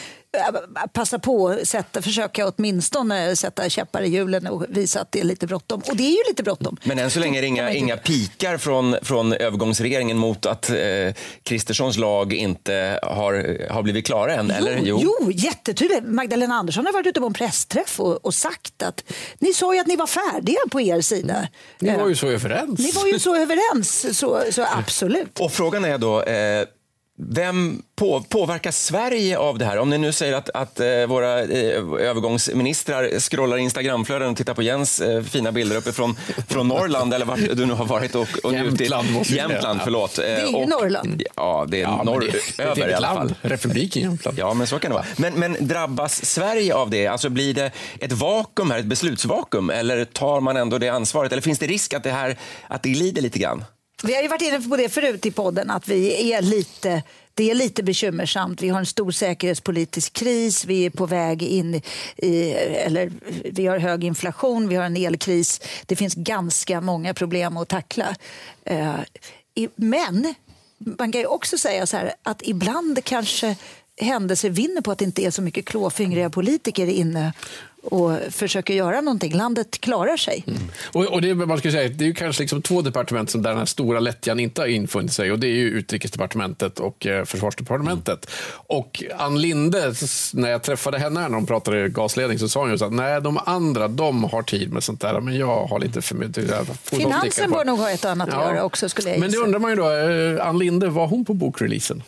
passa 0.92 1.18
på 1.18 1.48
att 1.48 1.68
sätta, 1.68 2.02
försöka 2.02 2.48
åtminstone 2.48 3.36
sätta 3.36 3.68
käppar 3.68 4.02
i 4.02 4.08
hjulen 4.08 4.46
och 4.46 4.64
visa 4.68 5.00
att 5.00 5.12
det 5.12 5.20
är 5.20 5.24
lite 5.24 5.46
bråttom. 5.46 5.82
Och 5.88 5.96
det 5.96 6.02
är 6.02 6.10
ju 6.10 6.22
lite 6.28 6.42
bråttom. 6.42 6.76
Men 6.84 6.98
än 6.98 7.10
så 7.10 7.20
länge 7.20 7.38
är 7.38 7.42
det 7.42 7.48
inga, 7.48 7.72
inga 7.72 7.96
pikar 7.96 8.58
från, 8.58 8.96
från 9.02 9.32
övergångsregeringen 9.32 10.18
mot 10.18 10.46
att 10.46 10.70
eh, 10.70 10.76
Kristerssons 11.42 11.96
lag 11.96 12.32
inte 12.32 13.00
har, 13.02 13.66
har 13.72 13.82
blivit 13.82 14.06
klara 14.06 14.34
än, 14.34 14.50
eller? 14.50 14.80
Jo, 14.84 15.00
jo, 15.02 15.30
jättetydligt. 15.30 16.02
Magdalena 16.06 16.54
Andersson 16.54 16.86
har 16.86 16.92
varit 16.92 17.06
ute 17.06 17.20
på 17.20 17.26
en 17.26 17.32
pressträff 17.32 18.00
och, 18.00 18.26
och 18.26 18.34
sagt 18.34 18.82
att 18.82 19.04
ni 19.38 19.52
sa 19.52 19.74
ju 19.74 19.80
att 19.80 19.86
ni 19.86 19.96
var 19.96 20.06
färdiga 20.06 20.60
på 20.70 20.80
er 20.80 21.00
sida. 21.00 21.48
Ni 21.78 21.96
var 21.96 22.08
ju 22.08 22.10
Eh, 22.10 22.16
så 22.16 22.28
överens. 22.28 22.78
Ni 22.78 22.90
var 22.90 23.06
ju 23.06 23.18
så 23.18 23.36
överens, 23.36 24.18
så, 24.18 24.42
så 24.50 24.66
absolut. 24.78 25.40
Och 25.40 25.52
frågan 25.52 25.84
är 25.84 25.98
då, 25.98 26.22
eh, 26.22 26.66
vem 27.28 27.82
på, 27.96 28.20
påverkar 28.28 28.70
Sverige 28.70 29.38
av 29.38 29.58
det 29.58 29.64
här? 29.64 29.78
Om 29.78 29.90
ni 29.90 29.98
nu 29.98 30.12
säger 30.12 30.34
att, 30.34 30.50
att 30.50 30.80
eh, 30.80 31.06
våra 31.06 31.40
eh, 31.40 31.48
övergångsministrar 31.98 33.18
scrollar 33.20 33.56
Instagramflöden 33.56 34.30
och 34.30 34.36
tittar 34.36 34.54
på 34.54 34.62
Jens 34.62 35.00
eh, 35.00 35.22
fina 35.22 35.52
bilder 35.52 35.76
uppifrån 35.76 36.16
från 36.48 36.68
Norrland 36.68 37.14
eller 37.14 37.26
vart 37.26 37.38
du 37.52 37.66
nu 37.66 37.72
har 37.72 37.84
varit 37.84 38.14
och, 38.14 38.28
och 38.44 38.52
njutit. 38.52 38.80
Jämtland 38.80 39.10
måste. 39.12 39.34
Jämtland, 39.34 39.80
förlåt. 39.84 40.16
Det 40.16 40.26
är 40.26 40.46
ju 40.46 40.54
och, 40.54 40.68
Norrland. 40.68 41.22
Ja, 41.36 41.66
det 41.68 41.76
är 41.76 41.82
Ja, 41.82 42.02
norr, 42.02 42.20
det, 42.20 42.26
det 42.56 42.62
är 42.62 42.72
ett 42.72 42.78
över 42.78 42.90
i 42.90 42.94
alla 42.94 43.06
fall. 43.06 43.16
land. 43.16 43.34
Republiken 43.42 44.02
Jämtland. 44.02 44.38
Ja, 44.38 44.54
men 44.54 44.66
så 44.66 44.78
kan 44.78 44.90
det 44.90 44.94
vara. 44.94 45.06
Men, 45.16 45.32
men 45.34 45.56
drabbas 45.60 46.24
Sverige 46.24 46.74
av 46.74 46.90
det? 46.90 47.06
Alltså 47.06 47.28
blir 47.28 47.54
det 47.54 47.70
ett 48.00 48.12
vakuum 48.12 48.70
här, 48.70 48.78
ett 48.78 48.86
beslutsvakuum? 48.86 49.70
Eller 49.70 50.04
tar 50.04 50.40
man 50.40 50.56
ändå 50.56 50.78
det 50.78 50.88
ansvaret? 50.88 51.32
Eller 51.32 51.42
finns 51.42 51.58
det 51.58 51.66
risk 51.66 51.94
att 51.94 52.02
det 52.02 52.10
här 52.10 52.36
att 52.68 52.82
det 52.82 52.88
glider 52.88 53.22
lite 53.22 53.38
grann? 53.38 53.64
Vi 54.02 54.14
har 54.14 54.22
ju 54.22 54.28
varit 54.28 54.42
inne 54.42 54.60
på 54.60 54.76
det 54.76 54.88
förut 54.88 55.26
i 55.26 55.30
podden 55.30 55.70
att 55.70 55.88
vi 55.88 56.32
är 56.32 56.42
lite 56.42 57.02
det 57.34 57.50
är 57.50 57.54
lite 57.54 57.82
bekymmersamt. 57.82 58.62
Vi 58.62 58.68
har 58.68 58.78
en 58.78 58.86
stor 58.86 59.10
säkerhetspolitisk 59.10 60.12
kris. 60.12 60.64
Vi 60.64 60.86
är 60.86 60.90
på 60.90 61.06
väg 61.06 61.42
in 61.42 61.82
i... 62.16 62.50
Eller 62.50 63.12
vi 63.52 63.66
har 63.66 63.78
hög 63.78 64.04
inflation, 64.04 64.68
vi 64.68 64.76
har 64.76 64.84
en 64.84 64.96
elkris. 64.96 65.60
Det 65.86 65.96
finns 65.96 66.14
ganska 66.14 66.80
många 66.80 67.14
problem 67.14 67.56
att 67.56 67.68
tackla. 67.68 68.16
Eh, 68.64 68.94
men 69.76 70.34
man 70.76 71.12
kan 71.12 71.20
ju 71.20 71.26
också 71.26 71.58
säga 71.58 71.86
så 71.86 71.96
här 71.96 72.14
att 72.22 72.42
ibland 72.42 73.04
kanske 73.04 73.56
händelser 73.96 74.50
vinner 74.50 74.80
på 74.80 74.90
att 74.90 74.98
det 74.98 75.04
inte 75.04 75.22
är 75.22 75.30
så 75.30 75.42
mycket 75.42 75.64
klåfingriga 75.64 76.30
politiker 76.30 76.86
inne 76.86 77.32
och 77.82 78.18
försöker 78.30 78.74
göra 78.74 79.00
någonting. 79.00 79.34
Landet 79.34 79.80
klarar 79.80 80.16
sig. 80.16 80.44
Och, 80.92 81.04
och 81.04 81.22
det, 81.22 81.34
man 81.34 81.58
ska 81.58 81.70
säga, 81.70 81.88
det 81.88 82.04
är 82.04 82.06
ju 82.06 82.14
kanske 82.14 82.42
liksom 82.42 82.62
två 82.62 82.82
departement 82.82 83.30
som 83.30 83.42
där 83.42 83.50
den 83.50 83.58
här 83.58 83.66
stora 83.66 84.00
lättjan 84.00 84.40
inte 84.40 84.60
har 84.60 84.66
infunnit 84.66 85.12
sig. 85.12 85.32
Och 85.32 85.38
det 85.38 85.46
är 85.46 85.54
ju 85.54 85.68
utrikesdepartementet 85.68 86.80
och 86.80 87.06
eh, 87.06 87.24
försvarsdepartementet. 87.24 88.30
Och 88.52 89.04
Ann 89.18 89.40
Linde, 89.40 89.94
när 90.32 90.50
jag 90.50 90.62
träffade 90.62 90.98
henne 90.98 91.20
när 91.20 91.28
de 91.28 91.46
pratade 91.46 91.88
gasledning 91.88 92.38
så 92.38 92.48
sa 92.48 92.60
hon 92.60 92.70
ju 92.70 92.78
så 92.78 92.84
att 92.84 92.92
nej, 92.92 93.20
de 93.20 93.38
andra 93.46 93.88
de 93.88 94.24
har 94.24 94.42
tid 94.42 94.72
med 94.72 94.84
sånt 94.84 95.00
där, 95.00 95.20
men 95.20 95.36
jag 95.36 95.66
har 95.66 95.78
lite 95.78 96.02
för 96.02 96.14
mycket. 96.14 96.50
Finansen 96.82 97.50
på. 97.50 97.56
bör 97.56 97.64
nog 97.64 97.78
ha 97.78 97.90
ett 97.90 98.04
annat 98.04 98.28
att 98.28 98.34
göra 98.34 98.62
också 98.64 98.88
skulle 98.88 99.10
jag 99.10 99.20
Men 99.20 99.30
det 99.30 99.38
undrar 99.38 99.58
man 99.58 99.70
ju 99.70 99.76
då, 99.76 99.90
eh, 99.90 100.46
Ann 100.46 100.58
Linde, 100.58 100.88
var 100.88 101.06
hon 101.06 101.24
på 101.24 101.34
bokreleasen? 101.34 102.02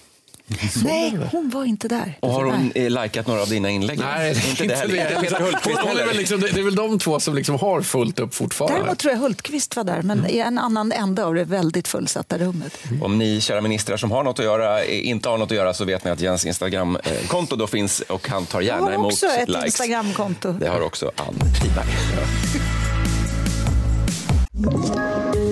Nej, 0.85 1.18
hon 1.32 1.50
var 1.50 1.64
inte 1.64 1.88
där. 1.88 2.18
Och 2.21 2.30
har 2.30 2.44
hon 2.44 2.73
eh, 2.75 2.90
likat 2.90 3.26
några 3.26 3.42
av 3.42 3.49
dina 3.49 3.71
inlägg? 3.71 3.99
Nej, 3.99 4.35
det 4.35 4.40
är 4.40 4.50
inte 4.50 4.64
det 4.64 4.75
heller. 4.75 4.94
det. 4.94 5.00
Inte 5.11 5.14
Peter 5.23 5.40
Hultqvist 5.40 5.78
Hon 5.80 5.90
är 5.90 5.94
väl 5.94 6.06
heller. 6.06 6.14
liksom, 6.18 6.40
det 6.40 6.49
är 6.59 6.62
väl 6.62 6.75
de 6.75 6.99
två 6.99 7.21
som 7.21 7.35
liksom 7.35 7.54
har 7.59 7.82
fullt 7.82 8.18
upp 8.21 8.35
fortfarande. 8.35 8.78
Däremot 8.78 8.99
tror 8.99 9.12
jag 9.12 9.21
Hultqvist 9.21 9.76
var 9.76 9.85
där, 9.85 10.02
men 10.02 10.26
i 10.30 10.38
en 10.38 10.59
annan 10.59 10.92
ände 10.92 11.25
av 11.25 11.35
det 11.35 11.44
väldigt 11.44 11.88
fullsatta 11.88 12.38
rummet. 12.38 12.78
Om 13.02 13.18
ni 13.18 13.40
kära 13.40 13.61
ministrar 13.61 13.97
som 13.97 14.11
har 14.11 14.23
något 14.23 14.38
att 14.38 14.44
göra 14.44 14.82
eh, 14.85 15.09
inte 15.09 15.28
har 15.28 15.38
något 15.38 15.50
att 15.50 15.56
göra 15.56 15.75
så 15.75 15.85
vet 15.85 16.04
ni 16.04 16.11
att 16.11 16.21
Jens 16.21 16.44
Instagramkonto 16.47 17.56
då 17.56 17.66
finns 17.66 18.00
och 18.00 18.28
han 18.28 18.47
tar 18.47 18.61
Jag 18.61 18.66
gärna 18.66 18.85
har 18.85 18.92
emot 18.92 19.12
också 19.12 19.26
ett 19.26 19.49
likes. 19.49 19.64
Instagramkonto. 19.64 20.52
Det 20.52 20.68
har 20.68 20.80
också 20.80 21.12
Ann 21.16 21.35
Friberg. 21.61 21.87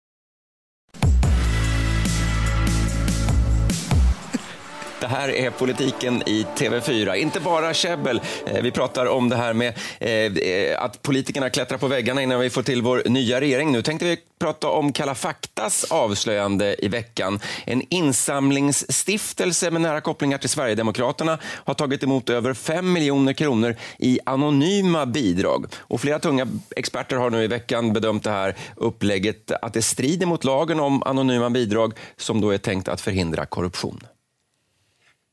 Det 5.01 5.07
här 5.07 5.29
är 5.29 5.49
politiken 5.49 6.23
i 6.25 6.45
TV4. 6.55 7.15
Inte 7.15 7.39
bara 7.39 7.73
käbbel. 7.73 8.21
Eh, 8.45 8.61
vi 8.61 8.71
pratar 8.71 9.05
om 9.05 9.29
det 9.29 9.35
här 9.35 9.53
med 9.53 9.73
eh, 9.99 10.83
att 10.83 11.01
politikerna 11.01 11.49
klättrar 11.49 11.77
på 11.77 11.87
väggarna 11.87 12.21
innan 12.21 12.39
vi 12.39 12.49
får 12.49 12.63
till 12.63 12.81
vår 12.81 13.03
nya 13.05 13.41
regering. 13.41 13.71
Nu 13.71 13.81
tänkte 13.81 14.05
vi 14.05 14.17
prata 14.39 14.69
om 14.69 14.93
Kalla 14.93 15.15
faktas 15.15 15.91
avslöjande 15.91 16.85
i 16.85 16.87
veckan. 16.87 17.39
En 17.65 17.81
insamlingsstiftelse 17.89 19.71
med 19.71 19.81
nära 19.81 20.01
kopplingar 20.01 20.37
till 20.37 20.49
Sverigedemokraterna 20.49 21.37
har 21.43 21.73
tagit 21.73 22.03
emot 22.03 22.29
över 22.29 22.53
5 22.53 22.93
miljoner 22.93 23.33
kronor 23.33 23.75
i 23.99 24.19
anonyma 24.25 25.05
bidrag. 25.05 25.65
Och 25.77 26.01
flera 26.01 26.19
tunga 26.19 26.47
experter 26.75 27.15
har 27.15 27.29
nu 27.29 27.43
i 27.43 27.47
veckan 27.47 27.93
bedömt 27.93 28.23
det 28.23 28.31
här 28.31 28.55
upplägget 28.75 29.51
att 29.51 29.73
det 29.73 29.81
strider 29.81 30.25
mot 30.25 30.43
lagen 30.43 30.79
om 30.79 31.03
anonyma 31.03 31.49
bidrag 31.49 31.93
som 32.17 32.41
då 32.41 32.49
är 32.49 32.57
tänkt 32.57 32.87
att 32.87 33.01
förhindra 33.01 33.45
korruption. 33.45 34.03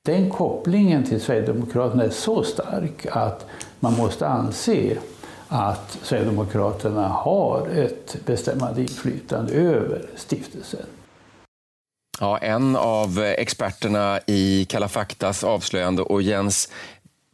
Den 0.08 0.30
kopplingen 0.30 1.04
till 1.04 1.20
Sverigedemokraterna 1.20 2.04
är 2.04 2.10
så 2.10 2.42
stark 2.42 3.06
att 3.10 3.46
man 3.80 3.96
måste 3.96 4.28
anse 4.28 4.96
att 5.48 5.98
Sverigedemokraterna 6.02 7.08
har 7.08 7.68
ett 7.68 8.16
bestämmande 8.26 8.80
inflytande 8.80 9.52
över 9.52 10.06
stiftelsen. 10.16 10.86
Ja, 12.20 12.38
en 12.38 12.76
av 12.76 13.18
experterna 13.18 14.20
i 14.26 14.64
Kalla 14.64 14.88
faktas 14.88 15.44
avslöjande. 15.44 16.02
Och 16.02 16.22
Jens, 16.22 16.68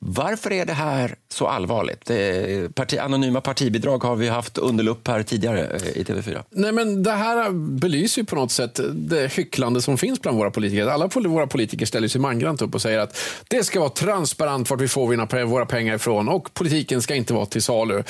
varför 0.06 0.52
är 0.52 0.66
det 0.66 0.72
här 0.72 1.14
så 1.28 1.46
allvarligt? 1.46 2.04
Det, 2.06 2.74
parti, 2.74 2.98
anonyma 2.98 3.40
partibidrag 3.40 4.04
har 4.04 4.16
vi 4.16 4.28
haft 4.28 4.58
under 4.58 4.84
lupp 4.84 5.08
här 5.08 5.22
tidigare 5.22 5.66
eh, 5.66 6.00
i 6.00 6.04
TV4. 6.04 6.42
Nej, 6.50 6.72
men 6.72 7.02
det 7.02 7.12
här 7.12 7.50
belyser 7.50 8.22
ju 8.22 8.26
på 8.26 8.36
något 8.36 8.52
sätt 8.52 8.80
det 8.92 9.32
hycklande 9.36 9.82
som 9.82 9.98
finns 9.98 10.22
bland 10.22 10.38
våra 10.38 10.50
politiker. 10.50 10.86
Alla 10.86 11.08
våra 11.28 11.46
politiker 11.46 11.86
ställer 11.86 12.08
sig 12.08 12.20
mangrant 12.20 12.62
upp 12.62 12.74
och 12.74 12.82
säger 12.82 12.98
att 12.98 13.18
det 13.48 13.64
ska 13.64 13.80
vara 13.80 13.90
transparent 13.90 14.70
vart 14.70 14.80
vi 14.80 14.88
får 14.88 15.06
våra 15.44 15.66
pengar 15.66 15.94
ifrån 15.94 16.28
och 16.28 16.54
politiken 16.54 17.02
ska 17.02 17.14
inte 17.14 17.34
vara 17.34 17.46
till 17.46 17.62
salu. 17.62 18.02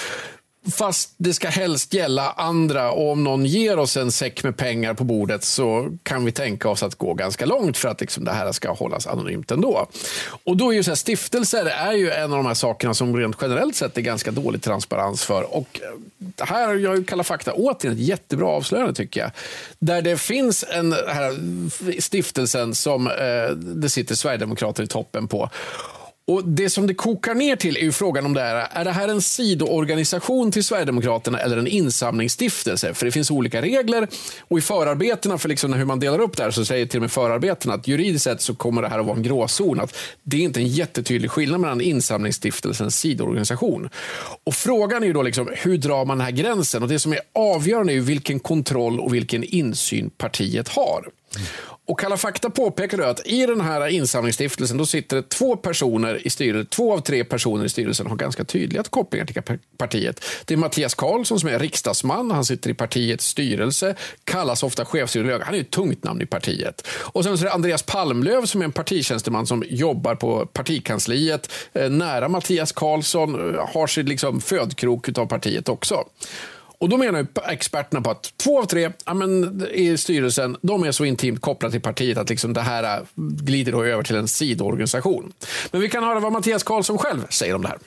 Fast 0.72 1.14
det 1.16 1.34
ska 1.34 1.48
helst 1.48 1.94
gälla 1.94 2.30
andra 2.30 2.90
och 2.90 3.12
om 3.12 3.24
någon 3.24 3.46
ger 3.46 3.78
oss 3.78 3.96
en 3.96 4.12
säck 4.12 4.44
med 4.44 4.56
pengar 4.56 4.94
på 4.94 5.04
bordet 5.04 5.44
så 5.44 5.88
kan 6.02 6.24
vi 6.24 6.32
tänka 6.32 6.68
oss 6.68 6.82
att 6.82 6.94
gå 6.94 7.14
ganska 7.14 7.46
långt 7.46 7.76
för 7.76 7.88
att 7.88 8.00
liksom 8.00 8.24
det 8.24 8.32
här 8.32 8.52
ska 8.52 8.72
hållas 8.72 9.06
anonymt 9.06 9.50
ändå. 9.50 9.86
Och 10.44 10.56
då 10.56 10.72
är 10.72 10.76
ju 10.76 10.82
så 10.82 10.90
här, 10.90 10.96
stiftelser 10.96 11.66
är 11.66 11.92
ju 11.92 12.10
en 12.10 12.32
av 12.32 12.36
de 12.36 12.46
här 12.46 12.54
sakerna 12.54 12.94
som 12.94 13.16
rent 13.16 13.36
generellt 13.40 13.76
sett 13.76 13.98
är 13.98 14.02
ganska 14.02 14.30
dålig 14.30 14.62
transparens 14.62 15.24
för. 15.24 15.54
Och 15.54 15.80
eh, 15.82 16.46
här 16.46 16.74
gör 16.74 16.94
ju 16.94 17.04
Kalla 17.04 17.24
fakta 17.24 17.52
återigen 17.52 17.98
ett 17.98 18.04
jättebra 18.04 18.48
avslöjande 18.48 18.94
tycker 18.94 19.20
jag. 19.20 19.30
Där 19.78 20.02
det 20.02 20.16
finns 20.16 20.64
en 20.70 20.92
här 20.92 22.00
stiftelsen 22.00 22.74
som 22.74 23.06
eh, 23.06 23.56
det 23.56 23.90
sitter 23.90 24.14
Sverigedemokrater 24.14 24.82
i 24.82 24.86
toppen 24.86 25.28
på. 25.28 25.50
Och 26.26 26.44
Det 26.44 26.70
som 26.70 26.86
det 26.86 26.94
kokar 26.94 27.34
ner 27.34 27.56
till 27.56 27.76
är 27.76 27.80
ju 27.80 27.92
frågan 27.92 28.26
om 28.26 28.34
det 28.34 28.40
är, 28.40 28.68
är 28.70 28.84
det 28.84 28.90
här 28.90 29.08
en 29.08 29.22
sidoorganisation 29.22 30.52
till 30.52 30.64
Sverigedemokraterna 30.64 31.38
eller 31.38 31.56
en 31.56 31.66
insamlingsstiftelse? 31.66 32.94
För 32.94 33.06
det 33.06 33.12
finns 33.12 33.30
olika 33.30 33.62
regler 33.62 34.08
och 34.40 34.58
i 34.58 34.60
förarbetena 34.60 35.38
för 35.38 35.48
liksom 35.48 35.72
hur 35.72 35.84
man 35.84 36.00
delar 36.00 36.20
upp 36.20 36.36
det 36.36 36.42
här 36.42 36.50
så 36.50 36.64
säger 36.64 36.86
till 36.86 36.98
och 36.98 37.02
med 37.02 37.12
förarbetena 37.12 37.74
att 37.74 37.88
juridiskt 37.88 38.24
sett 38.24 38.40
så 38.40 38.54
kommer 38.54 38.82
det 38.82 38.88
här 38.88 38.98
att 38.98 39.06
vara 39.06 39.16
en 39.16 39.22
gråzon. 39.22 39.80
Att 39.80 39.96
det 40.22 40.36
är 40.36 40.40
inte 40.40 40.60
en 40.60 40.68
jättetydlig 40.68 41.30
skillnad 41.30 41.60
mellan 41.60 41.80
insamlingsstiftelsens 41.80 42.98
sidoorganisation. 42.98 43.88
Och 44.44 44.54
frågan 44.54 45.02
är 45.02 45.06
ju 45.06 45.12
då 45.12 45.22
liksom, 45.22 45.48
hur 45.52 45.78
drar 45.78 46.04
man 46.04 46.18
den 46.18 46.24
här 46.24 46.32
gränsen? 46.32 46.82
Och 46.82 46.88
Det 46.88 46.98
som 46.98 47.12
är 47.12 47.20
avgörande 47.34 47.92
är 47.92 47.94
ju 47.94 48.00
vilken 48.00 48.40
kontroll 48.40 49.00
och 49.00 49.14
vilken 49.14 49.44
insyn 49.44 50.10
partiet 50.10 50.68
har. 50.68 51.04
Och 51.86 52.00
Kalla 52.00 52.16
fakta 52.16 52.50
påpekar 52.50 52.98
då 52.98 53.04
att 53.04 53.26
i 53.26 53.46
den 53.46 53.60
här 53.60 53.88
insamlingsstiftelsen 53.88 54.76
då 54.76 54.86
sitter 54.86 55.16
det 55.16 55.22
två 55.22 55.56
personer 55.56 56.26
i 56.26 56.30
styrelsen. 56.30 56.66
Två 56.66 56.92
av 56.92 56.98
tre 56.98 57.24
personer 57.24 57.64
i 57.64 57.68
styrelsen 57.68 58.06
har 58.06 58.16
ganska 58.16 58.44
tydliga 58.44 58.82
kopplingar 58.82 59.26
till 59.26 59.58
partiet. 59.76 60.24
Det 60.44 60.54
är 60.54 60.58
Mattias 60.58 60.94
Karlsson 60.94 61.40
som 61.40 61.48
är 61.48 61.58
riksdagsman. 61.58 62.30
Han 62.30 62.44
sitter 62.44 62.70
i 62.70 62.74
partiets 62.74 63.26
styrelse. 63.26 63.94
Kallas 64.24 64.62
ofta 64.62 64.84
chefsideolog. 64.84 65.40
Han 65.40 65.54
är 65.54 65.60
ett 65.60 65.70
tungt 65.70 66.04
namn 66.04 66.22
i 66.22 66.26
partiet. 66.26 66.86
Och 66.88 67.24
sen 67.24 67.38
så 67.38 67.44
är 67.44 67.48
det 67.48 67.54
Andreas 67.54 67.82
Palmlöv 67.82 68.46
som 68.46 68.60
är 68.60 68.64
en 68.64 68.72
partitjänsteman 68.72 69.46
som 69.46 69.64
jobbar 69.68 70.14
på 70.14 70.46
partikansliet. 70.46 71.52
Eh, 71.72 71.90
nära 71.90 72.28
Mattias 72.28 72.72
Karlsson. 72.72 73.54
Eh, 73.54 73.68
har 73.74 73.86
sin 73.86 74.06
liksom 74.06 74.40
födkrok 74.40 75.18
av 75.18 75.26
partiet 75.26 75.68
också. 75.68 76.04
Och 76.84 76.90
Då 76.90 76.96
menar 76.96 77.18
ju 77.18 77.26
experterna 77.48 78.00
på 78.00 78.10
att 78.10 78.32
två 78.36 78.58
av 78.58 78.64
tre 78.64 78.90
ja, 79.06 79.14
men, 79.14 79.62
i 79.72 79.96
styrelsen 79.98 80.56
de 80.62 80.84
är 80.84 80.92
så 80.92 81.04
intimt 81.04 81.40
kopplade 81.40 81.72
till 81.72 81.80
partiet 81.80 82.18
att 82.18 82.28
liksom 82.28 82.52
det 82.52 82.60
här 82.60 82.98
äh, 82.98 83.02
glider 83.16 83.72
då 83.72 83.84
över 83.84 84.02
till 84.02 84.16
en 84.16 84.28
sidoorganisation. 84.28 85.32
Men 85.70 85.80
vi 85.80 85.88
kan 85.88 86.04
höra 86.04 86.20
vad 86.20 86.32
Mattias 86.32 86.62
Karlsson 86.62 86.98
själv 86.98 87.26
säger 87.28 87.54
om 87.54 87.62
det 87.62 87.68
här. 87.68 87.78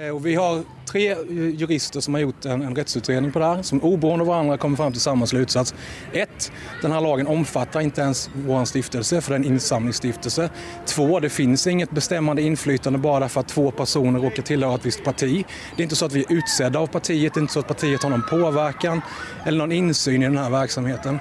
Eh, 0.00 0.08
och 0.08 0.26
vi 0.26 0.34
har 0.34 0.62
tre 0.86 1.10
eh, 1.10 1.18
jurister 1.30 2.00
som 2.00 2.14
har 2.14 2.20
gjort 2.20 2.44
en, 2.44 2.62
en 2.62 2.76
rättsutredning 2.76 3.32
på 3.32 3.38
det 3.38 3.44
här 3.44 3.62
som 3.62 3.82
oberoende 3.82 4.22
av 4.22 4.28
varandra 4.28 4.58
kommer 4.58 4.76
fram 4.76 4.92
till 4.92 5.00
samma 5.00 5.26
slutsats. 5.26 5.74
Ett, 6.12 6.52
den 6.82 6.92
här 6.92 7.00
lagen 7.00 7.26
omfattar 7.26 7.80
inte 7.80 8.00
ens 8.00 8.30
vår 8.34 8.64
stiftelse 8.64 9.20
för 9.20 9.30
det 9.30 9.34
är 9.34 9.38
en 9.38 9.44
insamlingsstiftelse. 9.44 10.50
Två, 10.86 11.20
det 11.20 11.28
finns 11.28 11.66
inget 11.66 11.90
bestämmande 11.90 12.42
inflytande 12.42 12.98
bara 12.98 13.20
därför 13.20 13.40
att 13.40 13.48
två 13.48 13.70
personer 13.70 14.20
råkar 14.20 14.42
tillhöra 14.42 14.74
ett 14.74 14.86
visst 14.86 15.04
parti. 15.04 15.44
Det 15.76 15.82
är 15.82 15.84
inte 15.84 15.96
så 15.96 16.06
att 16.06 16.12
vi 16.12 16.20
är 16.20 16.32
utsedda 16.32 16.78
av 16.78 16.86
partiet, 16.86 17.34
det 17.34 17.38
är 17.38 17.42
inte 17.42 17.52
så 17.52 17.60
att 17.60 17.68
partiet 17.68 18.02
har 18.02 18.10
någon 18.10 18.22
påverkan 18.30 19.02
eller 19.46 19.58
någon 19.58 19.72
insyn 19.72 20.22
i 20.22 20.26
den 20.26 20.38
här 20.38 20.50
verksamheten. 20.50 21.18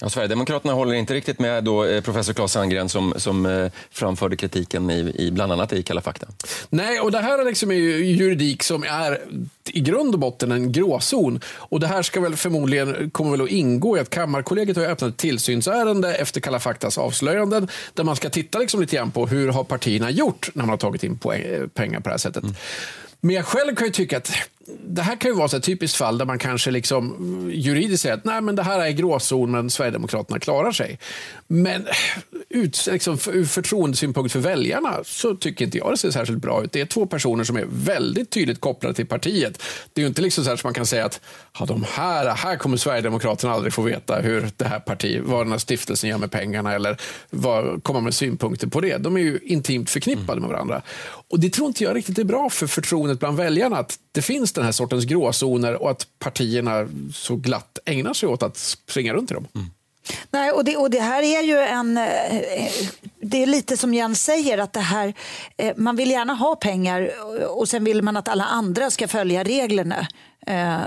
Ja, 0.00 0.10
Sverigedemokraterna 0.10 0.72
håller 0.72 0.94
inte 0.94 1.14
riktigt 1.14 1.38
med 1.38 1.64
då, 1.64 1.84
eh, 1.84 2.00
professor 2.00 2.32
Claes 2.32 2.52
Sandgren 2.52 2.88
som, 2.88 3.14
som 3.16 3.46
eh, 3.46 3.70
framförde 3.90 4.36
kritiken 4.36 4.90
i, 4.90 5.14
i 5.18 5.30
bland 5.30 5.52
annat 5.52 5.72
i 5.72 5.82
Kalla 5.82 6.00
fakta. 6.00 6.26
Nej, 6.68 7.00
och 7.00 7.12
det 7.12 7.18
här 7.18 7.38
är 7.38 7.44
liksom 7.44 7.72
ju 7.72 8.04
juridik 8.06 8.62
som 8.62 8.82
är 8.82 9.20
i 9.72 9.80
grund 9.80 10.14
och 10.14 10.20
botten 10.20 10.52
en 10.52 10.72
gråzon. 10.72 11.40
Och 11.46 11.80
det 11.80 11.86
här 11.86 12.02
ska 12.02 12.20
väl 12.20 12.36
förmodligen 12.36 13.10
kommer 13.10 13.30
väl 13.30 13.42
att 13.42 13.48
ingå 13.48 13.96
i 13.96 14.00
att 14.00 14.10
Kammarkollegiet 14.10 14.76
har 14.76 14.84
öppnat 14.84 15.10
ett 15.10 15.16
tillsynsärende 15.16 16.14
efter 16.14 16.40
Kalla 16.40 16.60
faktas 16.60 16.98
avslöjanden 16.98 17.68
där 17.94 18.04
man 18.04 18.16
ska 18.16 18.30
titta 18.30 18.58
liksom 18.58 18.80
lite 18.80 18.96
grann 18.96 19.10
på 19.10 19.26
hur 19.26 19.48
har 19.48 19.64
partierna 19.64 20.10
gjort 20.10 20.50
när 20.54 20.62
man 20.62 20.70
har 20.70 20.76
tagit 20.76 21.04
in 21.04 21.18
poäng, 21.18 21.68
pengar 21.74 22.00
på 22.00 22.08
det 22.08 22.12
här 22.12 22.18
sättet. 22.18 22.44
Men 23.20 23.34
jag 23.34 23.46
själv 23.46 23.74
kan 23.74 23.86
ju 23.86 23.92
tycka 23.92 24.16
att 24.16 24.32
det 24.68 25.02
här 25.02 25.16
kan 25.16 25.30
ju 25.30 25.36
vara 25.36 25.56
ett 25.56 25.62
typiskt 25.62 25.98
fall 25.98 26.18
där 26.18 26.24
man 26.24 26.38
kanske 26.38 26.70
liksom 26.70 27.14
mm, 27.14 27.50
juridiskt 27.50 28.02
säger 28.02 28.14
att 28.14 28.24
Nej, 28.24 28.40
men 28.40 28.56
det 28.56 28.62
här 28.62 28.80
är 28.80 28.90
gråzon 28.90 29.50
men 29.50 29.70
Sverigedemokraterna 29.70 30.38
klarar 30.38 30.72
sig. 30.72 30.98
Men 31.46 31.86
eh, 31.86 31.92
ut, 32.48 32.86
liksom, 32.86 33.18
ur 33.32 33.44
förtroendesynpunkt 33.44 34.32
för 34.32 34.40
väljarna 34.40 35.00
så 35.04 35.34
tycker 35.34 35.64
inte 35.64 35.78
jag 35.78 35.92
det 35.92 35.96
ser 35.96 36.10
särskilt 36.10 36.42
bra 36.42 36.64
ut. 36.64 36.72
Det 36.72 36.80
är 36.80 36.86
två 36.86 37.06
personer 37.06 37.44
som 37.44 37.56
är 37.56 37.66
väldigt 37.68 38.30
tydligt 38.30 38.60
kopplade 38.60 38.94
till 38.94 39.06
partiet. 39.06 39.62
Det 39.92 40.00
är 40.00 40.02
ju 40.02 40.08
inte 40.08 40.22
liksom 40.22 40.44
så 40.44 40.50
här 40.50 40.56
som 40.56 40.68
man 40.68 40.74
kan 40.74 40.86
säga 40.86 41.04
att 41.04 41.20
ja, 41.58 41.66
de 41.66 41.84
här, 41.88 42.34
här 42.34 42.56
kommer 42.56 42.76
Sverigedemokraterna 42.76 43.52
aldrig 43.52 43.72
få 43.72 43.82
veta 43.82 44.20
hur 44.20 44.50
det 44.56 44.64
här 44.64 44.80
partiet, 44.80 45.22
vad 45.24 45.46
den 45.46 45.52
här 45.52 45.58
stiftelsen 45.58 46.10
gör 46.10 46.18
med 46.18 46.30
pengarna 46.30 46.74
eller 46.74 46.96
vad, 47.30 47.82
komma 47.82 48.00
med 48.00 48.14
synpunkter 48.14 48.66
på 48.66 48.80
det. 48.80 48.98
De 48.98 49.16
är 49.16 49.20
ju 49.20 49.38
intimt 49.42 49.90
förknippade 49.90 50.40
med 50.40 50.50
varandra. 50.50 50.82
Och 51.28 51.40
det 51.40 51.50
tror 51.50 51.66
inte 51.66 51.84
jag 51.84 51.96
riktigt 51.96 52.18
är 52.18 52.24
bra 52.24 52.50
för 52.50 52.66
förtroendet 52.66 53.20
bland 53.20 53.36
väljarna 53.36 53.78
att 53.78 53.98
det 54.12 54.22
finns 54.22 54.52
den 54.60 54.64
här 54.64 54.72
sortens 54.72 55.04
gråzoner 55.04 55.82
och 55.82 55.90
att 55.90 56.06
partierna 56.18 56.88
så 57.14 57.36
glatt 57.36 57.78
ägnar 57.84 58.14
sig 58.14 58.28
åt 58.28 58.42
att 58.42 58.56
springa 58.56 59.12
runt 59.14 59.30
i 59.30 59.34
dem. 59.34 59.46
Nej, 60.30 60.50
och 60.52 60.64
det, 60.64 60.76
och 60.76 60.90
det 60.90 61.00
här 61.00 61.22
är 61.22 61.42
ju 61.42 61.56
en... 61.58 61.96
eh, 61.98 62.72
Det 63.20 63.42
är 63.42 63.46
lite 63.46 63.76
som 63.76 63.94
Jens 63.94 64.22
säger, 64.24 64.58
att 64.58 64.72
det 64.72 64.80
här, 64.80 65.14
eh, 65.56 65.72
man 65.76 65.96
vill 65.96 66.10
gärna 66.10 66.34
ha 66.34 66.56
pengar 66.56 67.10
och 67.48 67.68
sen 67.68 67.84
vill 67.84 68.02
man 68.02 68.16
att 68.16 68.28
alla 68.28 68.44
andra 68.44 68.90
ska 68.90 69.08
följa 69.08 69.44
reglerna. 69.44 70.06
Eh, 70.46 70.80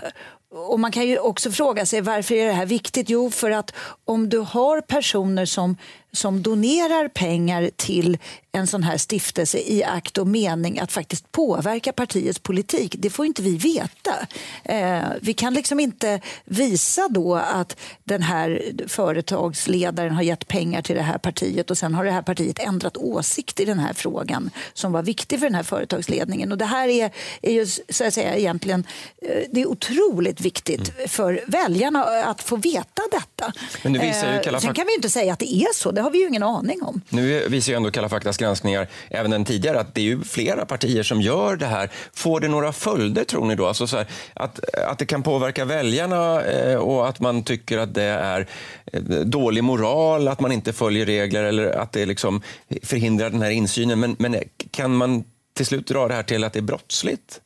Och 0.51 0.79
man 0.79 0.91
kan 0.91 1.07
ju 1.07 1.19
också 1.19 1.51
fråga 1.51 1.85
sig 1.85 2.01
varför 2.01 2.35
är 2.35 2.45
det 2.45 2.53
här 2.53 2.65
viktigt? 2.65 3.09
Jo, 3.09 3.31
för 3.31 3.51
att 3.51 3.73
om 4.05 4.29
du 4.29 4.37
har 4.37 4.81
personer 4.81 5.45
som, 5.45 5.77
som 6.11 6.41
donerar 6.41 7.07
pengar 7.07 7.71
till 7.75 8.17
en 8.51 8.67
sån 8.67 8.83
här 8.83 8.97
stiftelse 8.97 9.57
i 9.57 9.83
akt 9.83 10.17
och 10.17 10.27
mening 10.27 10.79
att 10.79 10.91
faktiskt 10.91 11.31
påverka 11.31 11.93
partiets 11.93 12.39
politik, 12.39 12.95
det 12.97 13.09
får 13.09 13.25
inte 13.25 13.41
vi 13.41 13.57
veta. 13.57 14.27
Eh, 14.63 15.03
vi 15.21 15.33
kan 15.33 15.53
liksom 15.53 15.79
inte 15.79 16.21
visa 16.45 17.07
då 17.09 17.35
att 17.35 17.75
den 18.03 18.21
här 18.21 18.71
företagsledaren 18.87 20.11
har 20.11 20.23
gett 20.23 20.47
pengar 20.47 20.81
till 20.81 20.95
det 20.95 21.01
här 21.01 21.17
partiet 21.17 21.71
och 21.71 21.77
sen 21.77 21.93
har 21.93 22.05
det 22.05 22.11
här 22.11 22.21
partiet 22.21 22.59
ändrat 22.59 22.97
åsikt 22.97 23.59
i 23.59 23.65
den 23.65 23.79
här 23.79 23.93
frågan 23.93 24.49
som 24.73 24.91
var 24.91 25.03
viktig 25.03 25.39
för 25.39 25.45
den 25.45 25.55
här 25.55 25.63
företagsledningen. 25.63 26.51
Och 26.51 26.57
det 26.57 26.65
här 26.65 26.87
är, 26.87 27.11
är 27.41 27.51
ju 27.51 27.65
så 27.89 28.07
att 28.07 28.13
säga 28.13 28.35
egentligen 28.35 28.87
eh, 29.21 29.43
det 29.51 29.61
är 29.61 29.67
otroligt 29.67 30.41
viktigt 30.41 30.93
för 31.07 31.43
väljarna 31.47 32.03
att 32.03 32.41
få 32.41 32.55
veta 32.55 33.01
detta. 33.11 33.53
Men 33.83 33.93
det 33.93 33.99
visar 33.99 34.33
ju 34.33 34.39
Eh, 34.45 34.59
Sen 34.59 34.73
kan 34.73 34.87
vi 34.87 34.95
inte 34.95 35.09
säga 35.09 35.33
att 35.33 35.39
det 35.39 35.53
är 35.53 35.73
så, 35.73 35.91
det 35.99 36.03
har 36.03 36.11
vi 36.11 36.19
ju 36.19 36.27
ingen 36.27 36.43
aning 36.43 36.83
om. 36.83 37.01
Nu 37.09 37.47
visar 37.47 37.71
ju 37.71 37.75
ändå 37.77 37.91
Kalla 37.91 38.09
faktas 38.09 38.37
granskningar, 38.37 38.87
även 39.09 39.31
den 39.31 39.45
tidigare, 39.45 39.79
att 39.79 39.95
det 39.95 40.01
är 40.01 40.05
ju 40.05 40.23
flera 40.23 40.65
partier 40.65 41.03
som 41.03 41.21
gör 41.21 41.55
det 41.55 41.65
här. 41.65 41.89
Får 42.13 42.39
det 42.39 42.47
några 42.47 42.71
följder, 42.71 43.23
tror 43.23 43.45
ni 43.45 43.55
då? 43.55 43.67
Alltså 43.67 43.87
så 43.87 43.97
här, 43.97 44.07
att, 44.33 44.75
att 44.75 44.99
det 44.99 45.05
kan 45.05 45.23
påverka 45.23 45.65
väljarna 45.65 46.41
eh, 46.41 46.75
och 46.75 47.09
att 47.09 47.19
man 47.19 47.43
tycker 47.43 47.77
att 47.77 47.93
det 47.93 48.03
är 48.03 48.47
eh, 48.85 49.01
dålig 49.25 49.63
moral, 49.63 50.27
att 50.27 50.39
man 50.39 50.51
inte 50.51 50.73
följer 50.73 51.05
regler 51.05 51.43
eller 51.43 51.69
att 51.69 51.91
det 51.91 52.05
liksom 52.05 52.41
förhindrar 52.83 53.29
den 53.29 53.41
här 53.41 53.51
insynen. 53.51 53.99
Men, 53.99 54.15
men 54.19 54.35
kan 54.71 54.95
man 54.95 55.23
till 55.53 55.65
slut 55.65 55.87
dra 55.87 56.07
det 56.07 56.13
här 56.13 56.23
till 56.23 56.43
att 56.43 56.53
det 56.53 56.59
är 56.59 56.61
brottsligt? 56.61 57.41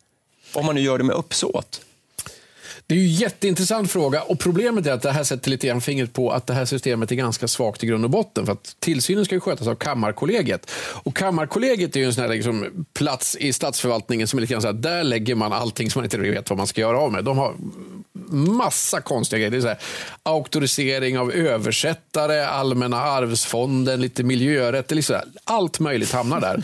Om 0.54 0.66
man 0.66 0.76
nu 0.76 0.82
gör 0.82 0.98
det 0.98 1.04
med 1.04 1.16
uppsåt? 1.16 1.82
Det 2.88 2.96
är 2.96 3.00
ju 3.00 3.06
en 3.06 3.14
jätteintressant 3.14 3.92
fråga 3.92 4.22
och 4.22 4.40
problemet 4.40 4.88
är 4.88 4.92
att 4.92 5.02
det 5.02 5.12
här 5.12 5.24
sätter 5.24 5.50
lite 5.50 5.68
grann 5.68 5.82
fingret 5.82 6.14
på 6.14 6.32
att 6.32 6.48
det 6.48 6.54
här 6.54 6.66
systemet 6.66 7.12
är 7.12 7.16
ganska 7.16 7.48
svagt 7.48 7.84
i 7.84 7.88
grund 7.88 8.04
och 8.06 8.10
botten. 8.10 8.46
För 8.46 8.54
att 8.54 8.76
tillsynen 8.80 9.26
ska 9.26 9.36
ju 9.36 9.42
skötas 9.42 9.68
av 9.68 9.76
Kammarkollegiet. 9.76 10.72
Och 10.76 11.16
Kammarkollegiet 11.16 11.96
är 11.96 12.00
ju 12.00 12.06
en 12.06 12.14
sån 12.14 12.22
här 12.22 12.30
liksom 12.30 12.86
plats 12.94 13.36
i 13.36 13.54
statsförvaltningen 13.54 14.28
som 14.28 14.40
är 14.40 14.42
lite 14.42 14.54
grann 14.54 14.62
så 14.62 14.68
här, 14.68 14.74
där 14.74 15.04
lägger 15.04 15.36
man 15.36 15.54
allting 15.54 15.90
som 15.90 16.00
man 16.00 16.06
inte 16.06 16.18
vet 16.18 16.50
vad 16.50 16.58
man 16.58 16.68
ska 16.68 16.82
göra 16.82 17.00
av 17.00 17.12
med. 17.12 17.24
De 17.24 17.38
har 17.38 17.54
massa 18.30 19.02
konstiga 19.02 19.38
grejer. 19.38 19.52
Det 19.52 19.58
är 19.58 19.62
så 19.62 19.68
här, 19.68 19.78
auktorisering 20.24 21.20
av 21.20 21.32
översättare, 21.32 22.46
Allmänna 22.46 23.02
arvsfonden, 23.02 24.02
lite 24.02 24.24
miljörätt. 24.24 24.88
det 24.88 24.94
är 24.94 24.96
liksom 24.96 25.16
allt 25.44 25.80
möjligt 25.80 26.12
hamnar 26.12 26.42
där. 26.42 26.64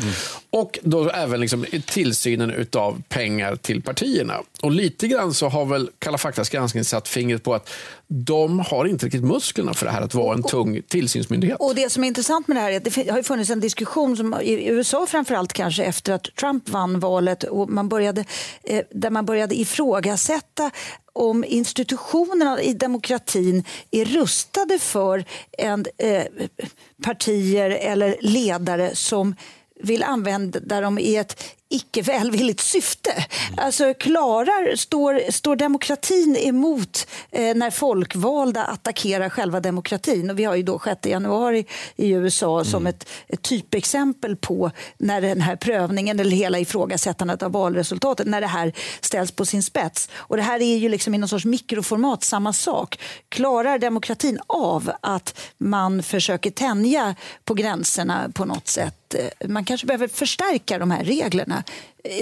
Och 0.50 0.80
då 0.84 1.10
även 1.10 1.40
liksom 1.40 1.66
tillsynen 1.86 2.68
av 2.74 3.02
pengar 3.10 3.56
till 3.56 3.82
partierna. 3.82 4.42
Och 4.62 4.72
lite 4.72 5.08
grann 5.08 5.34
så 5.34 5.50
har 5.50 5.66
väl 5.66 5.90
Kalla 6.00 6.18
faktas 6.18 6.50
granskning 6.50 6.84
satt 6.84 7.08
fingret 7.08 7.44
på 7.44 7.54
att 7.54 7.70
de 8.08 8.60
har 8.60 8.86
inte 8.86 9.06
riktigt 9.06 9.24
musklerna 9.24 9.74
för 9.74 9.86
det 9.86 9.92
här 9.92 10.02
att 10.02 10.14
vara 10.14 10.34
en 10.34 10.44
tung 10.44 10.82
tillsynsmyndighet. 10.88 11.58
Och 11.60 11.76
det 11.76 11.90
som 11.90 12.04
är 12.04 12.08
intressant 12.08 12.48
med 12.48 12.58
det 12.58 12.62
här 12.62 12.72
är 12.72 12.78
att 12.78 12.84
det 12.84 13.12
har 13.12 13.24
funnits 13.24 13.50
en 13.50 13.60
diskussion 13.60 14.18
som, 14.18 14.42
i 14.42 14.68
USA 14.68 15.06
framförallt 15.06 15.54
kanske 15.54 15.84
efter 15.84 16.14
att 16.14 16.24
Trump 16.40 16.70
vann 16.70 17.00
valet 17.00 17.44
och 17.44 17.70
man 17.70 17.90
började, 17.90 18.26
eh, 18.64 18.82
där 18.92 19.10
man 19.10 19.26
började 19.26 19.60
ifrågasätta 19.60 20.72
om 21.14 21.39
institutionerna 21.44 22.62
i 22.62 22.74
demokratin 22.74 23.64
är 23.92 24.06
rustade 24.06 24.80
för 24.80 25.26
en, 25.58 25.86
eh, 25.98 26.26
partier 27.04 27.70
eller 27.70 28.18
ledare 28.22 28.96
som 28.96 29.36
vill 29.84 30.04
använda 30.04 30.82
dem 30.82 31.00
i 31.00 31.16
ett 31.16 31.44
icke 31.70 32.02
välvilligt 32.02 32.60
syfte. 32.60 33.26
Alltså 33.58 33.94
klarar, 33.94 34.76
står, 34.76 35.32
står 35.32 35.56
demokratin 35.56 36.36
emot 36.36 37.08
eh, 37.32 37.56
när 37.56 37.72
folkvalda 37.72 38.64
attackerar 38.64 39.30
själva 39.30 39.60
demokratin? 39.60 40.30
Och 40.30 40.40
vi 40.40 40.44
har 40.44 40.56
ju 40.56 40.64
då 40.64 40.80
6 40.80 41.06
januari 41.06 41.66
i 41.96 42.10
USA 42.10 42.64
som 42.64 42.88
ett, 42.88 43.10
ett 43.28 43.42
typexempel 43.42 44.36
på 44.36 44.72
när 44.98 45.22
den 45.22 45.42
här 45.42 45.56
prövningen 45.56 46.20
eller 46.20 46.36
hela 46.36 46.60
ifrågasättandet 46.60 47.44
av 47.44 47.52
valresultatet, 47.52 48.28
när 48.28 48.42
det 48.42 48.48
här 48.48 48.74
ställs 49.02 49.32
på 49.32 49.46
sin 49.46 49.64
spets. 49.64 50.10
Och 50.16 50.38
det 50.38 50.44
här 50.44 50.62
är 50.62 50.78
ju 50.78 50.90
liksom 50.90 51.16
i 51.16 51.18
någon 51.18 51.30
sorts 51.30 51.46
mikroformat 51.46 52.24
samma 52.24 52.54
sak. 52.54 53.00
Klarar 53.30 53.80
demokratin 53.80 54.40
av 54.48 54.92
att 55.02 55.40
man 55.58 56.04
försöker 56.04 56.52
tänja 56.52 57.16
på 57.46 57.54
gränserna 57.54 58.32
på 58.34 58.46
något 58.46 58.68
sätt? 58.68 59.16
Eh, 59.16 59.50
Man 59.50 59.66
kanske 59.66 59.88
behöver 59.88 60.08
förstärka 60.08 60.80
de 60.80 60.92
här 60.92 61.04
reglerna 61.04 61.59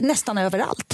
nästan 0.01 0.37
överallt. 0.37 0.93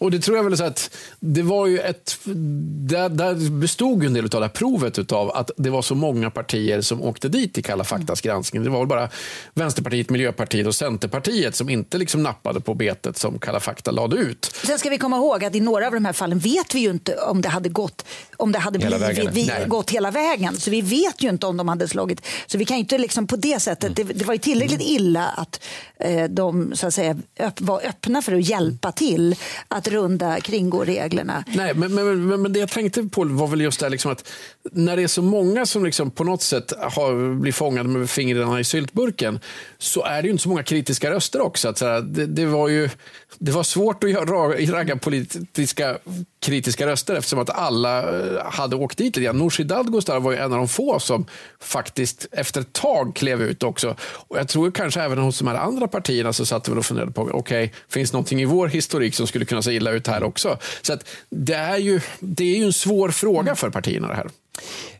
Och 0.00 0.10
det 0.10 0.18
tror 0.18 0.36
jag 0.36 0.44
väl 0.44 0.56
så 0.56 0.64
att 0.64 0.96
det 1.20 1.42
var 1.42 1.66
ju 1.66 1.78
ett, 1.78 2.18
där, 2.24 3.08
där 3.08 3.50
bestod 3.50 4.02
ju 4.02 4.06
en 4.06 4.14
del 4.14 4.24
av 4.24 4.30
det 4.30 4.40
här 4.40 4.48
provet 4.48 5.12
av 5.12 5.30
att 5.30 5.50
det 5.56 5.70
var 5.70 5.82
så 5.82 5.94
många 5.94 6.30
partier 6.30 6.80
som 6.80 7.02
åkte 7.02 7.28
dit 7.28 7.58
i 7.58 7.62
Kalla 7.62 7.84
faktas 7.84 8.20
granskning. 8.20 8.64
Det 8.64 8.70
var 8.70 8.78
väl 8.78 8.88
bara 8.88 9.08
Vänsterpartiet, 9.54 10.10
Miljöpartiet 10.10 10.66
och 10.66 10.74
Centerpartiet 10.74 11.56
som 11.56 11.68
inte 11.68 11.98
liksom 11.98 12.22
nappade 12.22 12.60
på 12.60 12.74
betet 12.74 13.18
som 13.18 13.38
Kalla 13.38 13.60
fakta 13.60 13.90
lade 13.90 14.16
ut. 14.16 14.44
Sen 14.66 14.78
ska 14.78 14.90
vi 14.90 14.98
komma 14.98 15.16
ihåg 15.16 15.44
att 15.44 15.54
i 15.54 15.60
några 15.60 15.86
av 15.86 15.92
de 15.92 16.04
här 16.04 16.12
fallen 16.12 16.38
vet 16.38 16.74
vi 16.74 16.80
ju 16.80 16.90
inte 16.90 17.16
om 17.16 17.42
det 17.42 17.48
hade 17.48 17.68
gått, 17.68 18.04
om 18.36 18.52
det 18.52 18.58
hade 18.58 18.78
Hela 18.78 18.98
blivit, 18.98 19.30
vi, 19.34 19.52
gått 19.66 19.90
hela 19.90 20.10
vägen. 20.10 20.56
Så 20.56 20.70
vi 20.70 20.80
vet 20.80 21.22
ju 21.22 21.28
inte 21.28 21.46
om 21.46 21.56
de 21.56 21.68
hade 21.68 21.88
slagit. 21.88 22.26
Så 22.46 22.58
vi 22.58 22.64
kan 22.64 22.76
ju 22.76 22.80
inte 22.80 22.98
liksom 22.98 23.26
på 23.26 23.36
det 23.36 23.60
sättet, 23.60 23.96
det, 23.96 24.04
det 24.04 24.24
var 24.24 24.34
ju 24.34 24.38
tillräckligt 24.38 24.82
illa 24.82 25.26
att 25.26 25.60
eh, 25.98 26.24
de 26.24 26.76
så 26.76 26.86
att 26.86 26.94
säga, 26.94 27.16
öpp, 27.38 27.60
var 27.60 27.86
öppna 27.86 28.22
för 28.22 28.32
att 28.32 28.48
hjälpa 28.48 28.92
till 28.92 29.36
att 29.68 29.89
runda, 29.90 30.40
kringgå 30.40 30.84
reglerna. 30.84 31.44
Nej, 31.54 31.74
men, 31.74 31.94
men, 31.94 32.28
men, 32.28 32.42
men 32.42 32.52
det 32.52 32.58
jag 32.58 32.70
tänkte 32.70 33.02
på 33.02 33.24
var 33.24 33.46
väl 33.46 33.60
just 33.60 33.80
det 33.80 33.86
här 33.86 33.90
liksom 33.90 34.12
att 34.12 34.28
när 34.72 34.96
det 34.96 35.02
är 35.02 35.06
så 35.06 35.22
många 35.22 35.66
som 35.66 35.84
liksom 35.84 36.10
på 36.10 36.24
något 36.24 36.42
sätt 36.42 36.72
har, 36.80 37.34
blir 37.34 37.52
fångade 37.52 37.88
med 37.88 38.10
fingrarna 38.10 38.60
i 38.60 38.64
syltburken 38.64 39.40
så 39.78 40.04
är 40.04 40.22
det 40.22 40.26
ju 40.26 40.32
inte 40.32 40.42
så 40.42 40.48
många 40.48 40.62
kritiska 40.62 41.10
röster 41.10 41.40
också. 41.40 41.68
Att 41.68 41.78
så 41.78 41.86
här, 41.86 42.00
det, 42.00 42.26
det, 42.26 42.46
var 42.46 42.68
ju, 42.68 42.90
det 43.38 43.52
var 43.52 43.62
svårt 43.62 44.04
att 44.04 44.10
göra, 44.10 44.78
ragga 44.78 44.96
politiska 44.96 45.98
kritiska 46.40 46.86
röster 46.86 47.14
eftersom 47.14 47.38
att 47.38 47.50
alla 47.50 48.20
eh, 48.20 48.44
hade 48.44 48.76
åkt 48.76 48.98
dit 48.98 49.06
lite 49.06 49.24
grann. 49.24 49.38
Nooshi 49.38 49.64
Dadgostar 49.64 50.20
var 50.20 50.32
ju 50.32 50.38
en 50.38 50.52
av 50.52 50.58
de 50.58 50.68
få 50.68 50.98
som 50.98 51.26
faktiskt 51.60 52.26
efter 52.32 52.60
ett 52.60 52.72
tag 52.72 53.16
klev 53.16 53.42
ut 53.42 53.62
också. 53.62 53.96
Och 54.00 54.38
jag 54.38 54.48
tror 54.48 54.70
kanske 54.70 55.02
även 55.02 55.18
hos 55.18 55.38
de 55.38 55.48
här 55.48 55.54
andra 55.54 55.88
partierna 55.88 56.32
så 56.32 56.46
satt 56.46 56.68
vi 56.68 56.72
och 56.72 56.86
funderade 56.86 57.12
på, 57.12 57.30
okej, 57.32 57.72
finns 57.88 58.12
någonting 58.12 58.40
i 58.40 58.44
vår 58.44 58.68
historik 58.68 59.14
som 59.14 59.26
skulle 59.26 59.44
kunna 59.44 59.62
se 59.62 59.72
illa 59.72 59.90
ut 59.90 60.06
här 60.06 60.22
också? 60.22 60.58
Så 60.82 60.92
att 60.92 61.08
det 61.30 61.54
är 61.54 61.78
ju, 61.78 62.00
det 62.20 62.44
är 62.44 62.56
ju 62.56 62.64
en 62.64 62.72
svår 62.72 63.08
fråga 63.10 63.54
för 63.54 63.70
partierna 63.70 64.08
det 64.08 64.14
här. 64.14 64.30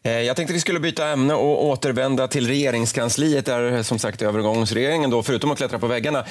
Eh, 0.02 0.20
jag 0.20 0.36
tänkte 0.36 0.54
vi 0.54 0.60
skulle 0.60 0.80
byta 0.80 1.08
ämne 1.08 1.34
och 1.34 1.64
återvända 1.66 2.28
till 2.28 2.46
regeringskansliet 2.46 3.46
där 3.46 3.82
som 3.82 3.98
sagt 3.98 4.22
övergångsregeringen, 4.22 5.10
då, 5.10 5.22
förutom 5.22 5.50
att 5.50 5.58
klättra 5.58 5.78
på 5.78 5.86
väggarna, 5.86 6.24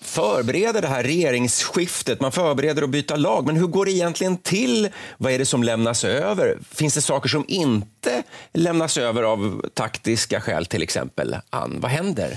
förbereder 0.00 0.82
det 0.82 0.88
här 0.88 1.02
regeringsskiftet. 1.02 2.20
Man 2.20 2.32
förbereder 2.32 2.82
att 2.82 2.90
byta 2.90 3.16
lag. 3.16 3.46
Men 3.46 3.56
hur 3.56 3.66
går 3.66 3.84
det 3.84 3.92
egentligen 3.92 4.36
till? 4.36 4.88
Vad 5.18 5.32
är 5.32 5.38
det 5.38 5.46
som 5.46 5.62
lämnas 5.62 6.04
över? 6.04 6.58
Finns 6.70 6.94
det 6.94 7.02
saker 7.02 7.28
som 7.28 7.44
inte 7.48 8.22
lämnas 8.52 8.96
över 8.96 9.22
av 9.22 9.64
taktiska 9.74 10.40
skäl 10.40 10.66
till 10.66 10.82
exempel? 10.82 11.36
Ann, 11.50 11.80
vad 11.80 11.90
händer? 11.90 12.36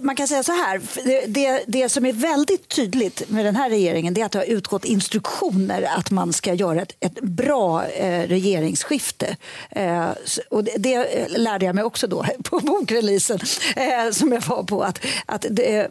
Man 0.00 0.16
kan 0.16 0.28
säga 0.28 0.42
så 0.42 0.52
här, 0.52 0.80
det, 1.26 1.64
det, 1.66 1.88
som 1.88 2.06
är 2.06 2.12
väldigt 2.12 2.68
tydligt 2.68 3.30
med 3.30 3.44
den 3.44 3.56
här 3.56 3.70
regeringen 3.70 4.14
det 4.14 4.20
är 4.20 4.24
att 4.24 4.32
det 4.32 4.38
har 4.38 4.44
utgått 4.44 4.84
instruktioner 4.84 5.88
att 5.98 6.10
man 6.10 6.32
ska 6.32 6.54
göra 6.54 6.82
ett, 6.82 6.96
ett 7.00 7.20
bra 7.20 7.86
eh, 7.86 8.28
regeringsskifte. 8.28 9.36
Eh, 9.70 10.08
och 10.50 10.64
det, 10.64 10.76
det 10.78 10.94
eh, 10.94 11.38
lärde 11.38 11.66
jag 11.66 11.74
mig 11.74 11.84
också 11.84 12.06
då 12.06 12.26
på 12.44 12.60
bokreleasen 12.60 13.40
eh, 13.76 14.10
som 14.12 14.32
jag 14.32 14.40
var 14.40 14.62
på. 14.62 14.82
Att, 14.82 14.98
att 15.26 15.46
det, 15.50 15.90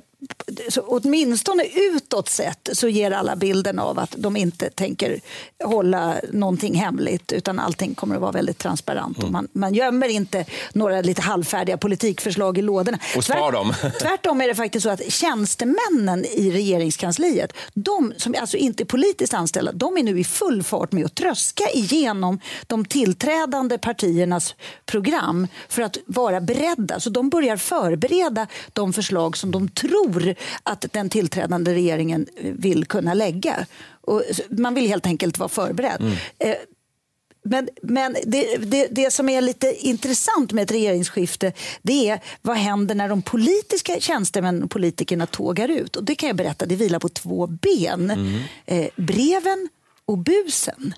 så 0.69 0.81
åtminstone 0.81 1.63
utåt 1.75 2.29
sett 2.29 2.69
så 2.73 2.87
ger 2.87 3.11
alla 3.11 3.35
bilden 3.35 3.79
av 3.79 3.99
att 3.99 4.15
de 4.17 4.37
inte 4.37 4.69
tänker 4.69 5.19
hålla 5.63 6.15
någonting 6.31 6.75
hemligt 6.75 7.31
utan 7.31 7.59
allting 7.59 7.95
kommer 7.95 8.15
att 8.15 8.21
vara 8.21 8.31
väldigt 8.31 8.57
transparent. 8.57 9.23
Och 9.23 9.31
man, 9.31 9.47
man 9.53 9.73
gömmer 9.73 10.07
inte 10.07 10.45
några 10.73 11.01
lite 11.01 11.21
halvfärdiga 11.21 11.77
politikförslag 11.77 12.57
i 12.57 12.61
lådorna. 12.61 12.99
Och 13.15 13.23
spar 13.23 13.51
dem. 13.51 13.73
Tvärtom 14.01 14.41
är 14.41 14.47
det 14.47 14.55
faktiskt 14.55 14.83
så 14.83 14.89
att 14.89 15.11
tjänstemännen 15.11 16.25
i 16.25 16.51
regeringskansliet, 16.51 17.53
de 17.73 18.13
som 18.17 18.35
alltså 18.39 18.57
inte 18.57 18.83
är 18.83 18.85
politiskt 18.85 19.33
anställda, 19.33 19.71
de 19.71 19.97
är 19.97 20.03
nu 20.03 20.19
i 20.19 20.23
full 20.23 20.63
fart 20.63 20.91
med 20.91 21.05
att 21.05 21.15
tröska 21.15 21.63
igenom 21.73 22.39
de 22.67 22.85
tillträdande 22.85 23.77
partiernas 23.77 24.55
program 24.85 25.47
för 25.69 25.81
att 25.81 25.97
vara 26.05 26.41
beredda. 26.41 26.99
Så 26.99 27.09
de 27.09 27.29
börjar 27.29 27.57
förbereda 27.57 28.47
de 28.73 28.93
förslag 28.93 29.37
som 29.37 29.51
de 29.51 29.69
tror 29.69 30.35
att 30.63 30.85
den 30.91 31.09
tillträdande 31.09 31.73
regeringen 31.73 32.27
vill 32.41 32.85
kunna 32.85 33.13
lägga. 33.13 33.65
Och 34.01 34.23
man 34.49 34.73
vill 34.73 34.87
helt 34.87 35.05
enkelt 35.05 35.39
vara 35.39 35.49
förberedd. 35.49 36.17
Eh, 36.39 36.55
men 37.45 37.69
men 37.81 38.15
det, 38.25 38.57
det, 38.57 38.87
det 38.91 39.11
som 39.11 39.29
är 39.29 39.41
lite 39.41 39.75
intressant 39.79 40.51
med 40.51 40.63
ett 40.63 40.71
regeringsskifte 40.71 41.53
det 41.81 42.09
är 42.09 42.19
vad 42.41 42.57
händer 42.57 42.95
när 42.95 43.09
de 43.09 43.21
politiska 43.21 43.99
tjänstemännen 43.99 44.63
och 44.63 44.71
politikerna 44.71 45.25
tågar 45.25 45.69
ut. 45.69 45.95
Och 45.95 46.03
Det 46.03 46.15
kan 46.15 46.27
jag 46.27 46.35
berätta, 46.35 46.65
det 46.65 46.75
vilar 46.75 46.99
på 46.99 47.09
två 47.09 47.47
ben. 47.47 48.11
Mm. 48.11 48.39
Eh, 48.65 48.87
breven 48.95 49.69
och 50.05 50.17
busen. 50.17 50.93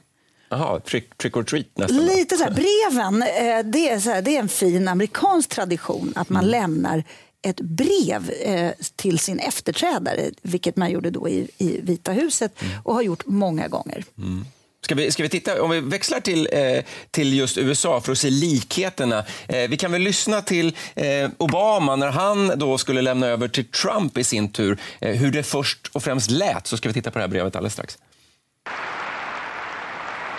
Jaha, 0.49 0.79
trick, 0.79 1.17
trick 1.17 1.38
or 1.38 1.43
treat 1.43 1.65
nästan. 1.73 2.05
Lite 2.05 2.38
så 2.38 2.43
här, 2.43 2.51
breven, 2.91 3.21
eh, 3.21 3.71
det 3.71 3.89
är, 3.89 3.99
så 3.99 4.10
här, 4.10 4.21
det 4.21 4.36
är 4.36 4.39
en 4.39 4.49
fin 4.49 4.88
amerikansk 4.88 5.49
tradition 5.49 6.13
att 6.15 6.29
man 6.29 6.45
lämnar 6.45 7.03
ett 7.45 7.62
brev 7.62 8.29
eh, 8.29 8.71
till 8.95 9.19
sin 9.19 9.39
efterträdare, 9.39 10.31
vilket 10.41 10.75
man 10.75 10.91
gjorde 10.91 11.10
då 11.10 11.29
i, 11.29 11.47
i 11.58 11.79
Vita 11.81 12.12
huset 12.12 12.62
mm. 12.62 12.77
och 12.84 12.93
har 12.93 13.01
gjort 13.01 13.23
många 13.25 13.67
gånger. 13.67 14.03
Mm. 14.17 14.45
Ska 14.81 14.95
vi, 14.95 15.12
ska 15.12 15.23
vi 15.23 15.29
titta, 15.29 15.62
om 15.62 15.69
vi 15.69 15.79
växlar 15.79 16.19
till, 16.19 16.47
eh, 16.51 16.84
till 17.12 17.34
just 17.34 17.58
USA 17.58 18.01
för 18.01 18.12
att 18.12 18.17
se 18.17 18.29
likheterna. 18.29 19.25
Eh, 19.47 19.69
vi 19.69 19.77
kan 19.77 19.91
väl 19.91 20.01
lyssna 20.01 20.41
till 20.41 20.75
eh, 20.95 21.29
Obama 21.38 21.95
när 21.95 22.10
han 22.10 22.51
då 22.55 22.77
skulle 22.77 23.01
lämna 23.01 23.27
över 23.27 23.47
till 23.47 23.65
Trump 23.65 24.17
i 24.17 24.23
sin 24.23 24.51
tur, 24.51 24.77
eh, 24.99 25.15
hur 25.15 25.31
det 25.31 25.43
först 25.43 25.88
och 25.93 26.03
främst 26.03 26.31
lät. 26.31 26.67
Så 26.67 26.77
ska 26.77 26.89
vi 26.89 26.93
titta 26.93 27.12
på 27.12 27.19
det 27.19 27.23
här 27.23 27.29
brevet 27.29 27.55
alldeles 27.55 27.73
strax. 27.73 27.97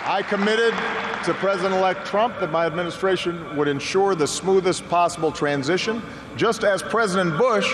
I 0.07 0.23
committed 0.23 0.73
to 1.25 1.33
President 1.33 1.75
elect 1.75 2.05
Trump 2.11 2.33
that 2.39 2.51
my 2.51 2.65
administration 2.65 3.43
would 3.57 3.67
ensure 3.67 4.15
the 4.15 4.27
smoothest 4.27 4.89
possible 4.89 5.31
transition, 5.31 6.01
just 6.37 6.63
as 6.63 6.81
President 6.83 7.37
Bush 7.37 7.67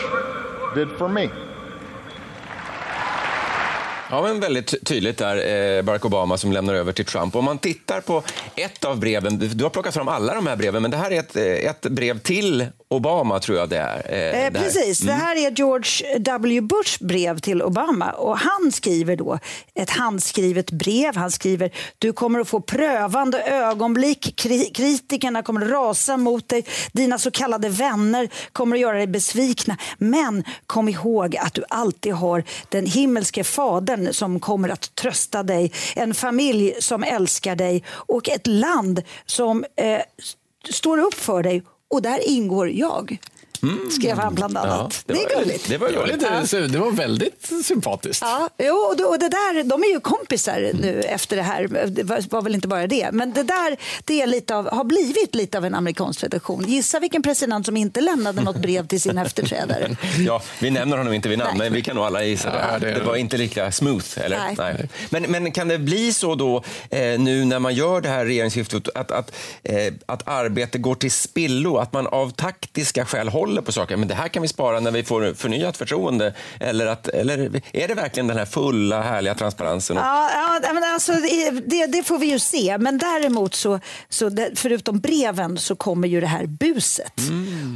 did 0.75 0.87
for 0.97 1.07
me. 1.09 1.29
Ja, 4.09 4.21
men 4.21 4.39
väldigt 4.39 4.85
tydligt 4.85 5.17
där, 5.17 5.77
eh, 5.77 5.81
Barack 5.81 6.05
Obama 6.05 6.37
som 6.37 6.51
lämnar 6.51 6.73
över 6.73 6.91
till 6.91 7.05
Trump. 7.05 7.35
Om 7.35 7.45
man 7.45 7.57
tittar 7.57 8.01
på 8.01 8.23
ett 8.55 8.85
av 8.85 8.99
breven, 8.99 9.39
du- 9.39 9.63
har 9.63 9.69
plockat 9.69 9.93
fram 9.93 10.07
alla 10.07 10.33
de 10.33 10.47
här 10.47 10.55
breven, 10.55 10.81
men 10.81 10.91
det 10.91 10.97
här 10.97 11.11
är 11.11 11.19
ett, 11.19 11.35
eh, 11.35 11.43
ett 11.45 11.81
brev 11.81 12.19
till 12.19 12.65
Obama 12.89 13.39
tror 13.39 13.57
jag 13.57 13.69
det 13.69 13.77
är. 13.77 14.05
eh, 14.09 14.45
Eh, 14.45 14.51
det 14.53 14.59
precis, 14.59 14.99
det 14.99 15.11
här 15.13 15.35
är 15.35 15.51
George 15.51 16.17
W. 16.19 16.61
Bush 16.61 16.97
brev 17.03 17.39
till 17.39 17.61
Obama. 17.61 18.11
Och 18.11 18.37
han 18.37 18.71
skriver 18.71 19.15
då 19.15 19.39
ett 19.75 19.89
handskrivet 19.89 20.71
brev. 20.71 21.15
Han 21.15 21.31
skriver 21.31 21.71
du 21.99 22.13
kommer 22.13 22.39
att 22.39 22.47
få 22.47 22.59
prövande 22.61 23.41
ögonblick, 23.43 24.33
Kri- 24.41 24.71
kritikerna 24.73 25.43
kommer 25.43 25.61
att 25.61 25.69
rasa 25.71 26.17
mot 26.17 26.49
dig, 26.49 26.65
dina 26.91 27.17
så 27.17 27.31
kallade 27.31 27.69
vänner 27.69 28.29
kommer 28.51 28.75
att 28.75 28.81
göra 28.81 28.97
dig 28.97 29.07
besvikna. 29.07 29.77
Men 29.97 30.43
kom 30.67 30.89
ihåg 30.89 31.37
att 31.37 31.53
du 31.53 31.63
alltid 31.69 32.13
har 32.13 32.43
den 32.69 32.85
himmelske 32.85 33.43
fadern 33.43 34.13
som 34.13 34.39
kommer 34.39 34.69
att 34.69 34.95
trösta 34.95 35.43
dig, 35.43 35.71
en 35.95 36.13
familj 36.13 36.73
som 36.79 37.03
älskar 37.03 37.55
dig 37.55 37.83
och 37.89 38.29
ett 38.29 38.47
land 38.47 39.01
som 39.25 39.65
eh, 39.75 39.99
står 40.69 40.97
upp 40.97 41.13
för 41.13 41.43
dig 41.43 41.63
och 41.93 42.01
där 42.01 42.29
ingår 42.29 42.69
jag. 42.69 43.17
Skrev 43.91 44.17
han 44.17 44.35
bland 44.35 44.57
annat. 44.57 45.03
Mm. 45.07 45.21
Ja, 45.21 45.27
det, 45.27 45.35
var- 45.35 45.41
är 45.41 45.45
gulligt. 45.45 45.69
Det 45.69 45.77
var 45.77 45.87
Det 45.89 45.95
var, 45.97 46.05
gulligt. 46.07 46.51
lite, 46.51 46.67
det 46.67 46.77
var 46.79 46.91
väldigt 46.91 47.51
sympatiskt. 47.65 48.21
Ja, 48.21 48.49
jo, 48.57 48.73
och 48.75 48.97
det, 48.97 49.03
och 49.03 49.19
det 49.19 49.29
där, 49.29 49.63
de 49.63 49.83
är 49.83 49.87
ju 49.87 49.99
kompisar 49.99 50.71
nu 50.73 51.01
efter 51.01 51.35
det 51.35 51.41
här. 51.41 51.67
Det 51.87 52.03
var, 52.03 52.23
var 52.29 52.41
väl 52.41 52.55
inte 52.55 52.67
bara 52.67 52.87
det. 52.87 53.09
Men 53.11 53.33
det 53.33 53.43
där 53.43 53.77
det 54.05 54.21
är 54.21 54.27
lite 54.27 54.55
av, 54.55 54.69
har 54.71 54.83
blivit 54.83 55.35
lite 55.35 55.57
av 55.57 55.65
en 55.65 55.75
amerikansk 55.75 56.19
tradition. 56.19 56.63
Gissa 56.67 56.99
vilken 56.99 57.21
president 57.23 57.65
som 57.65 57.77
inte 57.77 58.01
lämnade 58.01 58.41
något 58.41 58.57
brev 58.57 58.87
till 58.87 59.01
sin 59.01 59.17
efterträdare. 59.17 59.95
Ja, 60.19 60.41
vi 60.59 60.69
nämner 60.71 60.97
honom 60.97 61.13
inte 61.13 61.29
vid 61.29 61.37
namn, 61.39 61.57
men 61.57 61.73
vi 61.73 61.81
kan 61.81 61.95
nog 61.95 62.05
alla 62.05 62.23
gissa 62.23 62.51
det. 62.51 62.65
Ja, 62.71 62.79
det- 62.79 62.91
det 62.93 63.03
var 63.03 63.15
inte 63.15 63.37
lika 63.37 63.71
smooth. 63.71 64.05
Eller? 64.19 64.39
Nej. 64.57 64.89
Men, 65.09 65.23
men 65.23 65.51
kan 65.51 65.67
det 65.67 65.77
bli 65.79 66.13
så 66.13 66.35
då, 66.35 66.63
eh, 66.89 67.19
nu 67.19 67.45
när 67.45 67.59
man 67.59 67.73
gör 67.75 68.01
det 68.01 68.09
här 68.09 68.25
regeringsskiftet, 68.25 68.89
att, 68.95 69.11
att, 69.11 69.31
eh, 69.63 69.93
att 70.05 70.27
arbete 70.27 70.77
går 70.77 70.95
till 70.95 71.11
spillo? 71.11 71.77
Att 71.77 71.93
man 71.93 72.07
av 72.07 72.29
taktiska 72.31 73.05
skäl 73.05 73.29
håller 73.29 73.52
på 73.61 73.71
saker? 73.71 73.97
Men 73.97 74.07
det 74.07 74.15
här 74.15 74.27
kan 74.27 74.41
vi 74.41 74.47
spara 74.47 74.79
när 74.79 74.91
vi 74.91 75.03
får 75.03 75.33
förnyat 75.33 75.77
förtroende. 75.77 76.33
Eller, 76.59 76.85
att, 76.85 77.07
eller 77.07 77.61
är 77.73 77.87
det 77.87 77.93
verkligen 77.93 78.27
den 78.27 78.37
här 78.37 78.45
fulla, 78.45 79.01
härliga 79.01 79.35
transparensen? 79.35 79.97
Ja, 79.97 80.29
ja 80.63 80.73
men 80.73 80.83
alltså, 80.83 81.11
det, 81.65 81.85
det 81.85 82.03
får 82.03 82.17
vi 82.17 82.25
ju 82.25 82.39
se. 82.39 82.77
Men 82.77 82.97
däremot, 82.97 83.55
så, 83.55 83.79
så 84.09 84.29
det, 84.29 84.51
förutom 84.55 84.99
breven, 84.99 85.57
så 85.57 85.75
kommer 85.75 86.07
ju 86.07 86.21
det 86.21 86.27
här 86.27 86.45
buset. 86.45 87.13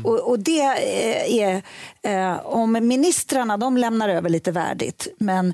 Och, 0.04 0.20
och 0.20 0.40
det 0.40 0.62
eh, 0.62 1.36
är, 1.36 1.62
eh, 2.02 2.46
om 2.46 2.72
ministrarna 2.72 3.58
de 3.58 3.78
lämnar 3.78 4.10
över 4.10 4.30
lite 4.30 4.52
värdigt, 4.52 5.08
men 5.18 5.54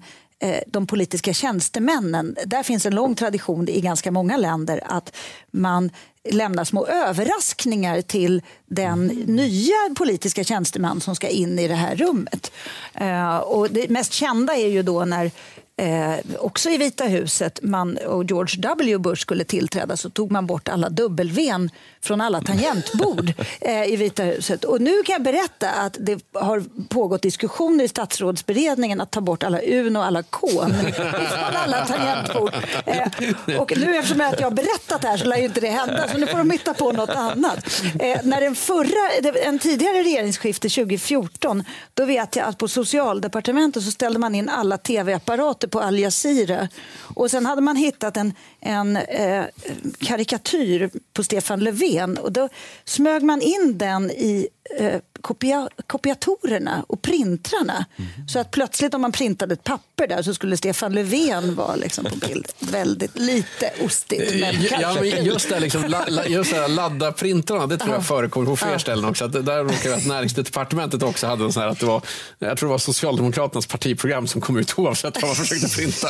de 0.67 0.87
politiska 0.87 1.33
tjänstemännen, 1.33 2.37
där 2.45 2.63
finns 2.63 2.85
en 2.85 2.95
lång 2.95 3.15
tradition 3.15 3.69
i 3.69 3.81
ganska 3.81 4.11
många 4.11 4.37
länder 4.37 4.81
att 4.85 5.15
man 5.51 5.91
lämnar 6.29 6.63
små 6.63 6.85
överraskningar 6.87 8.01
till 8.01 8.41
den 8.65 9.07
nya 9.07 9.75
politiska 9.97 10.43
tjänsteman 10.43 11.01
som 11.01 11.15
ska 11.15 11.27
in 11.27 11.59
i 11.59 11.67
det 11.67 11.75
här 11.75 11.95
rummet. 11.95 12.51
Eh, 12.93 13.37
och 13.37 13.69
det 13.69 13.89
mest 13.89 14.13
kända 14.13 14.55
är 14.55 14.67
ju 14.67 14.83
då 14.83 15.05
när 15.05 15.31
Eh, 15.77 16.15
också 16.39 16.69
i 16.69 16.77
Vita 16.77 17.03
huset 17.03 17.59
man, 17.61 17.97
och 17.97 18.23
George 18.23 18.61
W 18.61 18.97
Bush 18.97 19.21
skulle 19.21 19.43
tillträda 19.43 19.97
så 19.97 20.09
tog 20.09 20.31
man 20.31 20.47
bort 20.47 20.69
alla 20.69 20.89
W 20.89 21.69
från 22.01 22.21
alla 22.21 22.41
tangentbord 22.41 23.33
eh, 23.61 23.83
i 23.83 23.95
Vita 23.95 24.23
huset. 24.23 24.63
Och 24.63 24.81
nu 24.81 25.03
kan 25.03 25.13
jag 25.13 25.23
berätta 25.23 25.69
att 25.69 25.97
det 25.99 26.23
har 26.33 26.63
pågått 26.89 27.21
diskussioner 27.21 27.83
i 27.83 27.87
statsrådsberedningen 27.87 29.01
att 29.01 29.11
ta 29.11 29.21
bort 29.21 29.43
alla 29.43 29.61
U 29.61 29.95
och 29.95 30.05
alla 30.05 30.23
K 30.23 30.47
från 30.47 31.55
alla 31.55 31.85
tangentbord. 31.85 32.53
Eh, 32.85 33.59
och 33.59 33.77
nu 33.77 33.95
eftersom 33.95 34.19
jag 34.19 34.41
har 34.41 34.51
berättat 34.51 35.01
det 35.01 35.07
här 35.07 35.17
så 35.17 35.25
lär 35.25 35.37
ju 35.37 35.45
inte 35.45 35.61
det 35.61 35.69
hända 35.69 36.07
så 36.07 36.17
nu 36.17 36.27
får 36.27 36.37
de 36.37 36.51
hitta 36.51 36.73
på 36.73 36.91
något 36.91 37.09
annat. 37.09 37.81
Eh, 37.99 38.19
när 38.23 38.41
den 38.41 38.55
förra, 38.55 39.33
en 39.43 39.59
tidigare 39.59 40.03
regeringsskifte 40.03 40.69
2014 40.69 41.63
då 41.93 42.05
vet 42.05 42.35
jag 42.35 42.47
att 42.47 42.57
på 42.57 42.67
socialdepartementet 42.67 43.83
så 43.83 43.91
ställde 43.91 44.19
man 44.19 44.35
in 44.35 44.49
alla 44.49 44.77
tv-apparater 44.77 45.62
på 45.67 45.79
Al 45.79 45.99
Jazeera. 45.99 46.67
Och 47.15 47.31
sen 47.31 47.45
hade 47.45 47.61
man 47.61 47.75
hittat 47.75 48.17
en, 48.17 48.33
en 48.59 48.97
eh, 48.97 49.45
karikatyr 49.99 50.89
på 51.13 51.23
Stefan 51.23 51.59
Löfven 51.59 52.17
och 52.17 52.31
då 52.31 52.49
smög 52.85 53.23
man 53.23 53.41
in 53.41 53.77
den 53.77 54.11
i 54.11 54.47
eh, 54.79 54.99
kopia, 55.21 55.69
kopiatorerna 55.87 56.85
och 56.87 57.01
printrarna. 57.01 57.85
Så 58.27 58.39
att 58.39 58.51
plötsligt 58.51 58.93
om 58.93 59.01
man 59.01 59.11
printade 59.11 59.53
ett 59.53 59.63
papper 59.63 60.07
där 60.07 60.21
så 60.21 60.33
skulle 60.33 60.57
Stefan 60.57 60.93
Löfven 60.93 61.55
vara 61.55 61.75
liksom 61.75 62.05
på 62.05 62.15
bild. 62.15 62.47
Väldigt 62.59 63.19
lite 63.19 63.71
ostigt 63.85 64.39
men 64.39 64.61
Ja, 64.61 64.69
kanske 64.69 65.05
just 65.05 65.49
det, 65.49 65.59
liksom, 65.59 65.83
la, 65.83 66.05
la, 66.07 66.25
just 66.25 66.51
det 66.51 66.67
ladda 66.67 67.11
printrarna, 67.11 67.67
det 67.67 67.77
tror 67.77 67.93
jag 67.93 68.05
förekommer 68.05 68.45
på 68.45 68.55
fler 68.55 68.77
ställen 68.77 69.05
också. 69.05 69.25
Att 69.25 69.33
det 69.33 69.41
där 69.41 69.63
råkar 69.63 69.89
det 69.89 69.95
att 69.95 70.05
näringsdepartementet 70.05 71.03
också 71.03 71.27
hade 71.27 71.43
en 71.43 71.53
sån 71.53 71.63
här 71.63 71.69
att 71.69 71.79
det 71.79 71.85
var, 71.85 72.01
jag 72.39 72.57
tror 72.57 72.69
det 72.69 72.71
var 72.71 72.77
Socialdemokraternas 72.77 73.65
partiprogram 73.65 74.27
som 74.27 74.41
kom 74.41 74.57
ut 74.57 74.79
oavsett 74.79 75.21
vad 75.21 75.29
man 75.29 75.35
försökte 75.35 75.69
printa. 75.69 76.07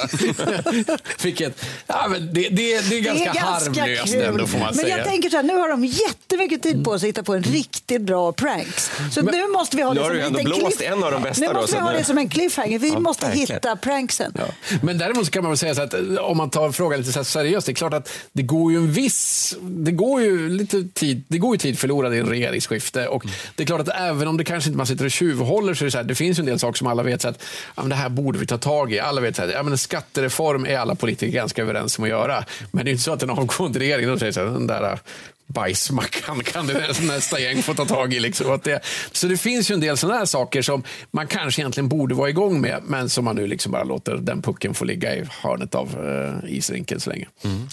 Vilket, 1.23 1.65
ja, 1.87 2.07
men 2.09 2.33
det, 2.33 2.49
det, 2.49 2.89
det 2.89 2.97
är 2.97 3.01
ganska, 3.01 3.31
harmlöst 3.31 4.13
ändå 4.13 4.47
får 4.47 4.59
man 4.59 4.73
säga. 4.73 4.92
Jag 4.97 5.07
tänker 5.07 5.29
så 5.29 5.35
här, 5.35 5.43
nu 5.43 5.53
har 5.55 5.69
de 5.69 5.85
jättemycket 5.85 6.63
tid 6.63 6.83
på 6.83 6.99
sig 6.99 7.07
att 7.07 7.09
hitta 7.09 7.23
på 7.23 7.33
en 7.33 7.43
riktigt 7.43 8.01
bra 8.01 8.31
pranks. 8.31 8.91
Så 9.11 9.21
nu 9.21 9.47
måste 9.47 9.77
vi 9.77 9.83
ha 9.83 9.93
det 9.93 9.99
som 10.03 10.11
en 10.11 10.17
liten 10.33 10.43
blåst 10.45 10.79
cliff- 10.79 10.91
en 10.93 11.03
av 11.03 11.11
de 11.11 11.21
bästa 11.23 11.41
Nu 11.45 11.53
då, 11.53 11.61
måste 11.61 11.75
vi 11.75 11.81
ha 11.81 11.91
det 11.91 12.03
som 12.03 12.17
en 12.17 12.29
cliffhanger. 12.29 12.79
Vi 12.79 12.89
Ja, 12.89 12.99
måste 12.99 13.25
verkligen. 13.25 13.47
hitta 13.55 13.75
pranksen. 13.75 14.33
Men 14.81 14.97
däremot 14.97 15.25
så 15.25 15.31
kan 15.31 15.43
man 15.43 15.51
väl 15.51 15.57
säga 15.57 15.75
så 15.75 15.81
att 15.81 15.93
eh, 15.93 15.99
om 16.21 16.37
man 16.37 16.49
tar 16.49 16.71
frågan 16.71 16.99
lite 16.99 17.11
så 17.11 17.19
här 17.19 17.23
seriöst, 17.23 17.65
det 17.67 17.71
är 17.71 17.73
klart 17.75 17.93
att 17.93 18.09
det 18.31 18.43
går 18.43 18.71
ju 18.71 18.77
en 18.77 18.91
viss, 18.91 19.55
det 19.61 19.91
går 19.91 20.21
ju 20.21 20.49
lite 20.49 20.83
tid, 20.93 21.23
det 21.27 21.37
går 21.37 21.55
ju 21.55 21.57
tid 21.59 21.79
förlorad 21.79 22.15
i 22.15 22.19
en 22.19 22.25
regeringsskifte 22.29 23.07
och 23.07 23.25
det 23.55 23.63
är 23.63 23.67
klart 23.67 23.81
att 23.81 23.89
även 23.99 24.27
om 24.27 24.37
det 24.37 24.43
kanske 24.43 24.67
inte 24.69 24.77
man 24.77 24.87
sitter 24.87 25.05
och 25.05 25.11
tjuvhåller 25.11 25.73
så 25.73 25.83
är 25.83 25.85
det 25.85 25.91
så 25.91 25.97
här, 25.97 26.05
det 26.05 26.15
finns 26.15 26.39
ju 26.39 26.41
en 26.41 26.45
del 26.45 26.59
saker 26.59 26.77
som 26.77 26.87
alla 26.87 27.03
vet 27.03 27.21
så 27.21 27.27
att 27.27 27.43
ja, 27.75 27.81
men 27.81 27.89
det 27.89 27.95
här 27.95 28.09
borde 28.09 28.39
vi 28.39 28.45
ta 28.45 28.57
tag 28.57 28.93
i. 28.93 28.99
Alla 28.99 29.21
vet 29.21 29.35
så 29.35 29.41
här, 29.41 29.49
ja, 29.49 29.63
men 29.63 29.71
en 29.71 29.77
skattereform 29.77 30.65
är 30.65 30.77
alla 30.77 30.95
politiker 30.95 31.33
ganska 31.33 31.61
överens 31.61 31.97
om 31.97 32.03
att 32.03 32.09
göra. 32.09 32.43
Men 32.71 32.85
det 32.85 32.89
är 32.89 32.91
inte 32.91 33.03
så 33.03 33.13
att 33.13 33.19
den 33.19 33.29
avgående 33.29 33.79
regeringen 33.79 34.09
de 34.09 34.19
säger 34.19 34.31
så 34.31 34.39
här, 34.39 34.47
den 34.47 34.67
där 34.67 34.82
Sara 34.83 34.99
bajsmackan 35.47 36.43
kan 36.43 36.67
det 36.67 36.99
nästa 37.01 37.39
gäng 37.39 37.63
få 37.63 37.73
ta 37.73 37.85
tag 37.85 38.13
i. 38.13 38.19
Liksom. 38.19 38.51
Att 38.51 38.63
det, 38.63 38.79
så 39.11 39.27
det 39.27 39.37
finns 39.37 39.71
ju 39.71 39.73
en 39.73 39.79
del 39.81 39.97
sådana 39.97 40.19
här 40.19 40.25
saker 40.25 40.61
som 40.61 40.83
man 41.11 41.27
kanske 41.27 41.61
egentligen 41.61 41.89
borde 41.89 42.15
vara 42.15 42.29
igång 42.29 42.61
med, 42.61 42.83
men 42.83 43.09
som 43.09 43.25
man 43.25 43.35
nu 43.35 43.47
liksom 43.47 43.71
bara 43.71 43.83
låter 43.83 44.15
den 44.15 44.41
pucken 44.41 44.73
få 44.73 44.85
ligga 44.85 45.15
i 45.15 45.23
hörnet 45.41 45.75
av 45.75 45.87
eh, 46.43 46.53
isrinken 46.53 46.99
så 46.99 47.09
länge. 47.09 47.27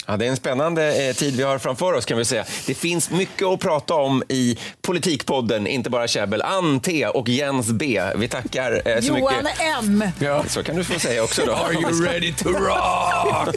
Ja, 0.07 0.17
det 0.17 0.25
är 0.25 0.29
en 0.29 0.35
spännande 0.37 1.07
eh, 1.09 1.15
tid 1.15 1.35
vi 1.35 1.43
har 1.43 1.57
framför 1.57 1.93
oss 1.93 2.05
kan 2.05 2.17
vi 2.17 2.25
säga. 2.25 2.45
Det 2.67 2.73
finns 2.73 3.09
mycket 3.11 3.47
att 3.47 3.59
prata 3.59 3.93
om 3.93 4.23
i 4.29 4.57
Politikpodden, 4.81 5.67
inte 5.67 5.89
bara 5.89 6.07
käbbel. 6.07 6.41
Ann 6.41 6.79
T 6.79 7.07
och 7.07 7.29
Jens 7.29 7.67
B. 7.71 8.01
Vi 8.15 8.27
tackar 8.27 8.81
eh, 8.85 8.99
så 9.01 9.07
Johan 9.07 9.33
mycket. 9.43 9.59
M. 9.83 10.03
Ja. 10.19 10.43
Så 10.47 10.63
kan 10.63 10.75
du 10.75 10.83
få 10.83 10.99
säga 10.99 11.23
också 11.23 11.41
då. 11.45 11.51
Are 11.53 11.73
you 11.73 12.05
ready 12.05 12.33
to 12.33 12.49
rock? 12.49 13.55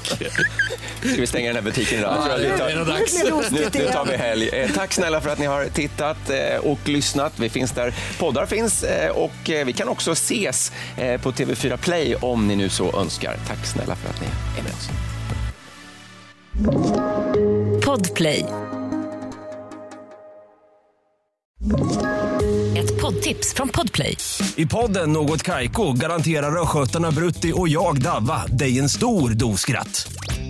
Ska 1.13 1.21
vi 1.21 1.27
stänga 1.27 1.47
den 1.47 1.57
här 1.57 1.63
butiken 1.63 1.99
idag? 1.99 2.25
Vi 2.39 2.45
det 2.45 2.59
tar- 2.59 2.69
är 2.69 2.77
nog 2.77 2.87
Nu 2.87 2.93
dags. 2.93 3.21
blir 3.23 3.31
det 3.31 3.33
ostigt 3.37 3.75
Nu, 3.75 3.81
nu 3.85 3.91
tar 3.93 4.07
igen. 4.09 4.14
Vi 4.15 4.23
helg. 4.23 4.49
Eh, 4.49 4.71
tack 4.71 4.93
snälla 4.93 5.21
för 5.21 5.31
att 5.31 5.39
ni 5.39 5.47
har 5.47 5.65
tittat 5.65 6.31
eh, 6.31 6.57
och 6.57 6.89
lyssnat. 6.89 7.33
Vi 7.37 7.49
finns 7.49 7.71
där 7.71 7.95
poddar 8.19 8.47
finns 8.47 8.83
eh, 8.83 9.11
och 9.11 9.33
vi 9.45 9.73
kan 9.73 9.89
också 9.89 10.13
ses 10.13 10.73
på 11.23 11.33
TV4 11.33 11.77
Play 11.77 12.15
om 12.15 12.49
ni 12.49 12.57
nu 12.57 12.69
så 12.69 13.01
önskar. 13.01 13.37
Tack 13.49 13.67
snälla 13.67 13.97
för 13.97 14.11
att 14.11 14.21
ni 14.21 14.27
är 14.59 14.63
med 14.63 14.73
oss. 14.73 14.91
Podplay. 17.85 18.47
Ett 22.77 23.01
poddtips 23.01 23.55
från 23.55 23.69
Podplay. 23.69 24.17
I 24.57 24.67
podden 24.67 25.13
Något 25.13 25.43
Kaiko 25.43 25.93
garanterar 25.93 26.63
östgötarna 26.63 27.11
Brutti 27.11 27.53
och 27.55 27.69
jag, 27.69 28.03
Davva, 28.03 28.47
dig 28.47 28.79
en 28.79 28.89
stor 28.89 29.31
dos 29.31 29.61
skratt. 29.61 30.24